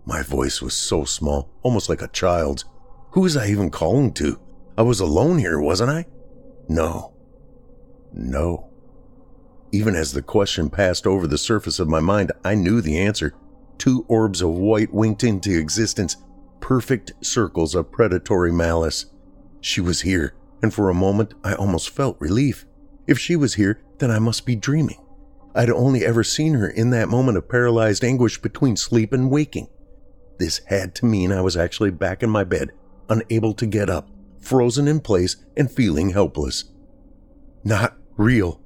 [0.04, 2.64] My voice was so small, almost like a child's.
[3.12, 4.40] Who was I even calling to?
[4.76, 6.06] I was alone here, wasn't I?
[6.68, 7.12] No.
[8.12, 8.71] No.
[9.72, 13.34] Even as the question passed over the surface of my mind, I knew the answer.
[13.78, 16.18] Two orbs of white winked into existence,
[16.60, 19.06] perfect circles of predatory malice.
[19.62, 22.66] She was here, and for a moment I almost felt relief.
[23.06, 25.00] If she was here, then I must be dreaming.
[25.54, 29.68] I'd only ever seen her in that moment of paralyzed anguish between sleep and waking.
[30.38, 32.70] This had to mean I was actually back in my bed,
[33.08, 34.08] unable to get up,
[34.40, 36.64] frozen in place, and feeling helpless.
[37.64, 38.61] Not real.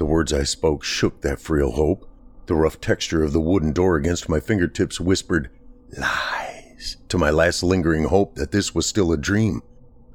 [0.00, 2.08] The words I spoke shook that frail hope.
[2.46, 5.50] The rough texture of the wooden door against my fingertips whispered,
[5.94, 9.60] Lies, to my last lingering hope that this was still a dream.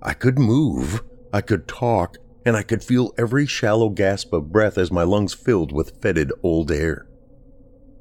[0.02, 4.80] I could move, I could talk, and I could feel every shallow gasp of breath
[4.80, 7.06] as my lungs filled with fetid old air.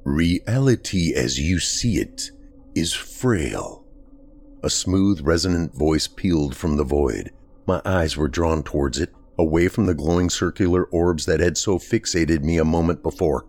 [0.03, 2.31] Reality as you see it
[2.73, 3.85] is frail.
[4.63, 7.29] A smooth, resonant voice pealed from the void.
[7.67, 11.77] My eyes were drawn towards it, away from the glowing circular orbs that had so
[11.77, 13.45] fixated me a moment before.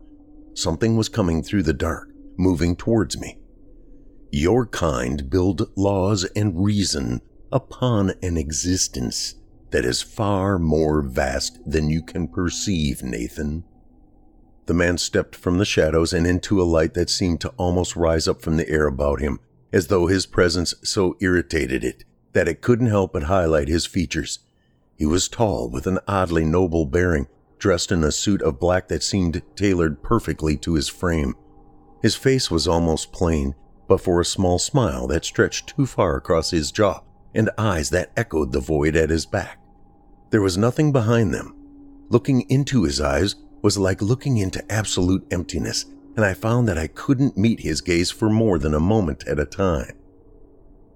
[0.54, 3.38] Something was coming through the dark, moving towards me.
[4.30, 7.20] Your kind build laws and reason
[7.52, 9.36] upon an existence
[9.70, 13.64] that is far more vast than you can perceive, Nathan.
[14.66, 18.26] The man stepped from the shadows and into a light that seemed to almost rise
[18.26, 19.38] up from the air about him,
[19.72, 24.40] as though his presence so irritated it that it couldn't help but highlight his features.
[24.96, 27.26] He was tall, with an oddly noble bearing,
[27.58, 31.34] dressed in a suit of black that seemed tailored perfectly to his frame.
[32.02, 33.54] His face was almost plain,
[33.88, 37.02] but for a small smile that stretched too far across his jaw
[37.34, 39.58] and eyes that echoed the void at his back.
[40.30, 41.54] There was nothing behind them.
[42.08, 45.84] Looking into his eyes was like looking into absolute emptiness,
[46.16, 49.38] and I found that I couldn't meet his gaze for more than a moment at
[49.38, 49.92] a time.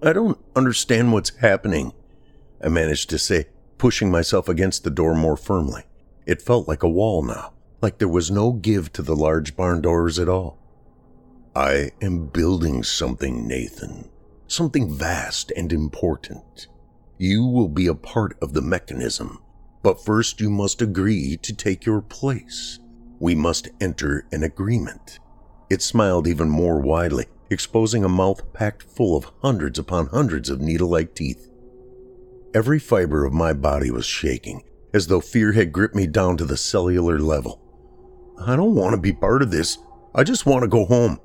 [0.01, 1.93] I don't understand what's happening,
[2.63, 3.47] I managed to say,
[3.81, 5.81] pushing myself against the door more firmly.
[6.27, 9.81] It felt like a wall now, like there was no give to the large barn
[9.81, 10.59] doors at all.
[11.55, 14.07] I am building something, Nathan,
[14.45, 16.67] something vast and important.
[17.17, 19.41] You will be a part of the mechanism,
[19.81, 22.77] but first you must agree to take your place.
[23.19, 25.17] We must enter an agreement.
[25.71, 30.61] It smiled even more widely, exposing a mouth packed full of hundreds upon hundreds of
[30.61, 31.47] needle like teeth.
[32.53, 36.45] Every fiber of my body was shaking, as though fear had gripped me down to
[36.45, 37.61] the cellular level.
[38.37, 39.77] I don't want to be part of this.
[40.13, 41.19] I just want to go home.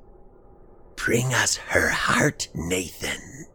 [0.95, 3.45] Bring us her heart, Nathan.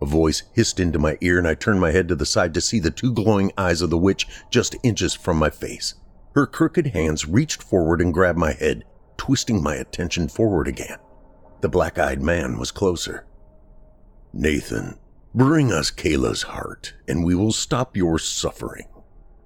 [0.00, 2.60] A voice hissed into my ear, and I turned my head to the side to
[2.60, 5.94] see the two glowing eyes of the witch just inches from my face.
[6.34, 8.84] Her crooked hands reached forward and grabbed my head,
[9.16, 10.98] twisting my attention forward again.
[11.60, 13.26] The black eyed man was closer.
[14.32, 14.98] Nathan,
[15.34, 18.86] bring us Kayla's heart, and we will stop your suffering.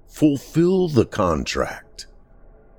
[0.07, 2.07] Fulfill the contract.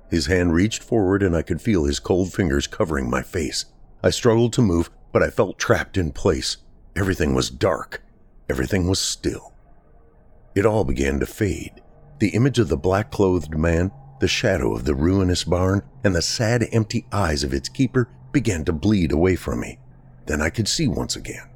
[0.08, 3.64] His hand reached forward, and I could feel his cold fingers covering my face.
[4.02, 6.58] I struggled to move, but I felt trapped in place.
[6.94, 8.02] Everything was dark.
[8.48, 9.54] Everything was still.
[10.54, 11.82] It all began to fade.
[12.18, 16.22] The image of the black clothed man, the shadow of the ruinous barn, and the
[16.22, 19.78] sad, empty eyes of its keeper began to bleed away from me.
[20.26, 21.49] Then I could see once again.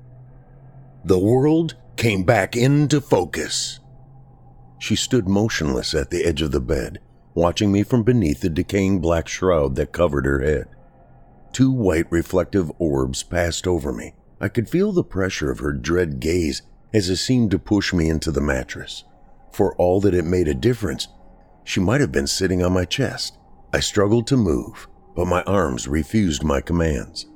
[1.07, 3.79] The world came back into focus.
[4.79, 6.99] She stood motionless at the edge of the bed,
[7.35, 10.67] watching me from beneath the decaying black shroud that covered her head.
[11.53, 14.15] Two white reflective orbs passed over me.
[14.41, 16.63] I could feel the pressure of her dread gaze
[16.95, 19.05] as it seemed to push me into the mattress.
[19.53, 21.09] For all that it made a difference,
[21.65, 23.37] she might have been sitting on my chest.
[23.75, 27.27] I struggled to move, but my arms refused my commands.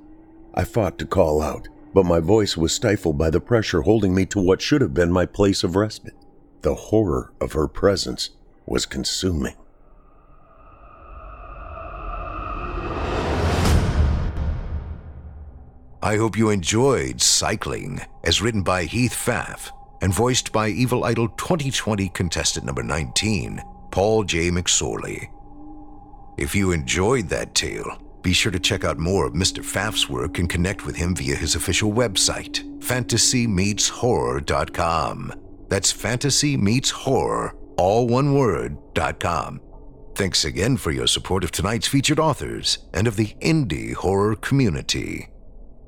[0.55, 4.27] I fought to call out, but my voice was stifled by the pressure holding me
[4.27, 6.15] to what should have been my place of respite.
[6.63, 8.31] The horror of her presence
[8.67, 9.55] was consuming.
[16.01, 19.71] I hope you enjoyed Cycling, as written by Heath Pfaff
[20.01, 23.61] and voiced by Evil Idol 2020 contestant number 19,
[23.91, 24.51] Paul J.
[24.51, 25.29] McSorley.
[26.39, 29.65] If you enjoyed that tale, be sure to check out more of Mr.
[29.65, 35.35] Pfaff's work and connect with him via his official website, fantasymeetshorror.com.
[35.69, 38.79] That's fantasymeetshorror, all one word,
[39.21, 39.61] com.
[40.15, 45.29] Thanks again for your support of tonight's featured authors and of the indie horror community.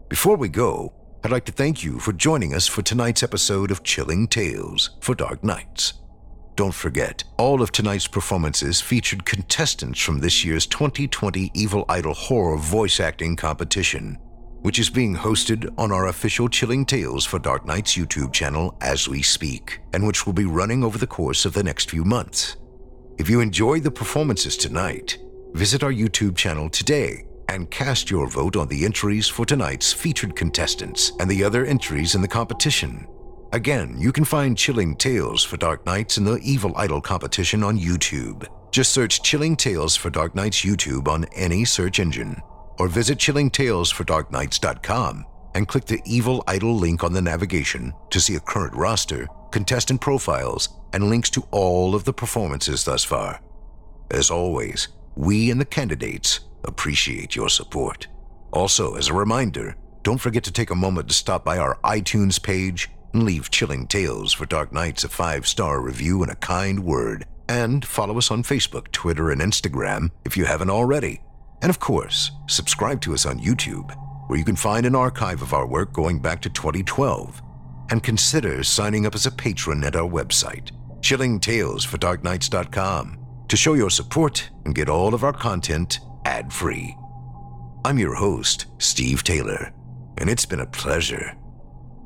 [0.08, 0.92] Before we go,
[1.24, 5.14] I'd like to thank you for joining us for tonight's episode of Chilling Tales for
[5.14, 5.94] Dark Nights.
[6.56, 12.58] Don't forget, all of tonight's performances featured contestants from this year's 2020 Evil Idol Horror
[12.58, 14.18] Voice Acting Competition,
[14.60, 19.08] which is being hosted on our official Chilling Tales for Dark Nights YouTube channel as
[19.08, 22.56] we speak, and which will be running over the course of the next few months.
[23.18, 25.18] If you enjoyed the performances tonight,
[25.52, 30.36] visit our YouTube channel today and cast your vote on the entries for tonight's featured
[30.36, 33.06] contestants and the other entries in the competition.
[33.52, 37.76] Again, you can find Chilling Tales for Dark Nights in the Evil Idol competition on
[37.76, 38.46] YouTube.
[38.70, 42.40] Just search Chilling Tales for Dark Nights YouTube on any search engine,
[42.78, 48.40] or visit chillingtalesfordarknights.com and click the Evil Idol link on the navigation to see a
[48.40, 53.40] current roster, contestant profiles, and links to all of the performances thus far.
[54.12, 54.86] As always,
[55.16, 58.06] we and the candidates appreciate your support.
[58.52, 59.74] Also, as a reminder,
[60.04, 63.86] don't forget to take a moment to stop by our iTunes page and leave Chilling
[63.86, 67.26] Tales for Dark Nights a five star review and a kind word.
[67.48, 71.20] And follow us on Facebook, Twitter, and Instagram if you haven't already.
[71.62, 73.92] And of course, subscribe to us on YouTube,
[74.28, 77.42] where you can find an archive of our work going back to 2012.
[77.90, 80.70] And consider signing up as a patron at our website,
[81.00, 83.18] chillingtalesfordarknights.com,
[83.48, 86.96] to show your support and get all of our content ad free.
[87.84, 89.72] I'm your host, Steve Taylor,
[90.18, 91.34] and it's been a pleasure.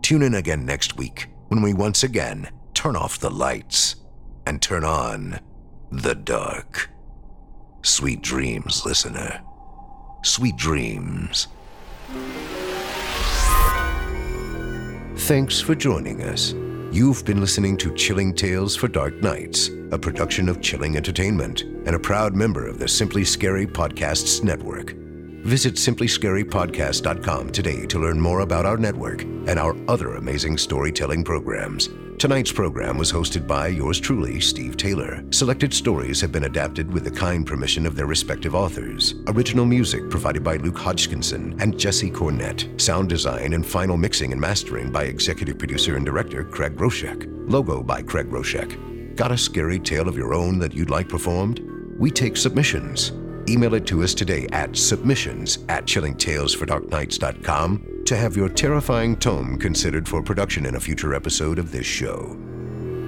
[0.04, 3.96] Tune in again next week when we once again turn off the lights
[4.44, 5.40] and turn on
[5.90, 6.90] the dark.
[7.80, 9.40] Sweet dreams, listener.
[10.22, 11.48] Sweet dreams.
[15.16, 16.52] Thanks for joining us.
[16.92, 21.96] You've been listening to Chilling Tales for Dark Nights, a production of Chilling Entertainment and
[21.96, 24.94] a proud member of the Simply Scary Podcasts Network.
[25.44, 31.90] Visit simplyscarypodcast.com today to learn more about our network and our other amazing storytelling programs.
[32.18, 35.22] Tonight's program was hosted by yours truly, Steve Taylor.
[35.30, 39.16] Selected stories have been adapted with the kind permission of their respective authors.
[39.26, 42.80] Original music provided by Luke Hodgkinson and Jesse Cornett.
[42.80, 47.26] Sound design and final mixing and mastering by executive producer and director Craig Groshek.
[47.50, 49.14] Logo by Craig Groshek.
[49.14, 51.60] Got a scary tale of your own that you'd like performed?
[51.98, 53.12] We take submissions.
[53.48, 60.08] Email it to us today at submissions at chillingtalesfordarknights.com to have your terrifying tome considered
[60.08, 62.38] for production in a future episode of this show.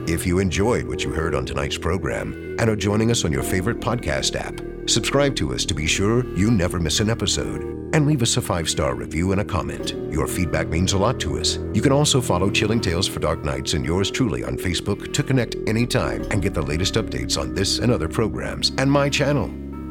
[0.08, 3.42] If you enjoyed what you heard on tonight's program and are joining us on your
[3.42, 8.06] favorite podcast app, subscribe to us to be sure you never miss an episode and
[8.06, 9.94] leave us a five star review and a comment.
[10.12, 11.58] Your feedback means a lot to us.
[11.72, 15.22] You can also follow Chilling Tales for Dark Nights and yours truly on Facebook to
[15.22, 19.50] connect anytime and get the latest updates on this and other programs and my channel.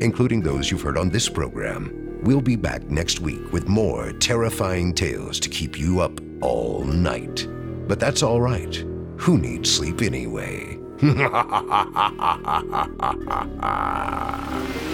[0.00, 2.20] including those you've heard on this program.
[2.22, 7.46] We'll be back next week with more terrifying tales to keep you up all night.
[7.86, 8.74] But that's all right.
[9.18, 10.78] Who needs sleep anyway?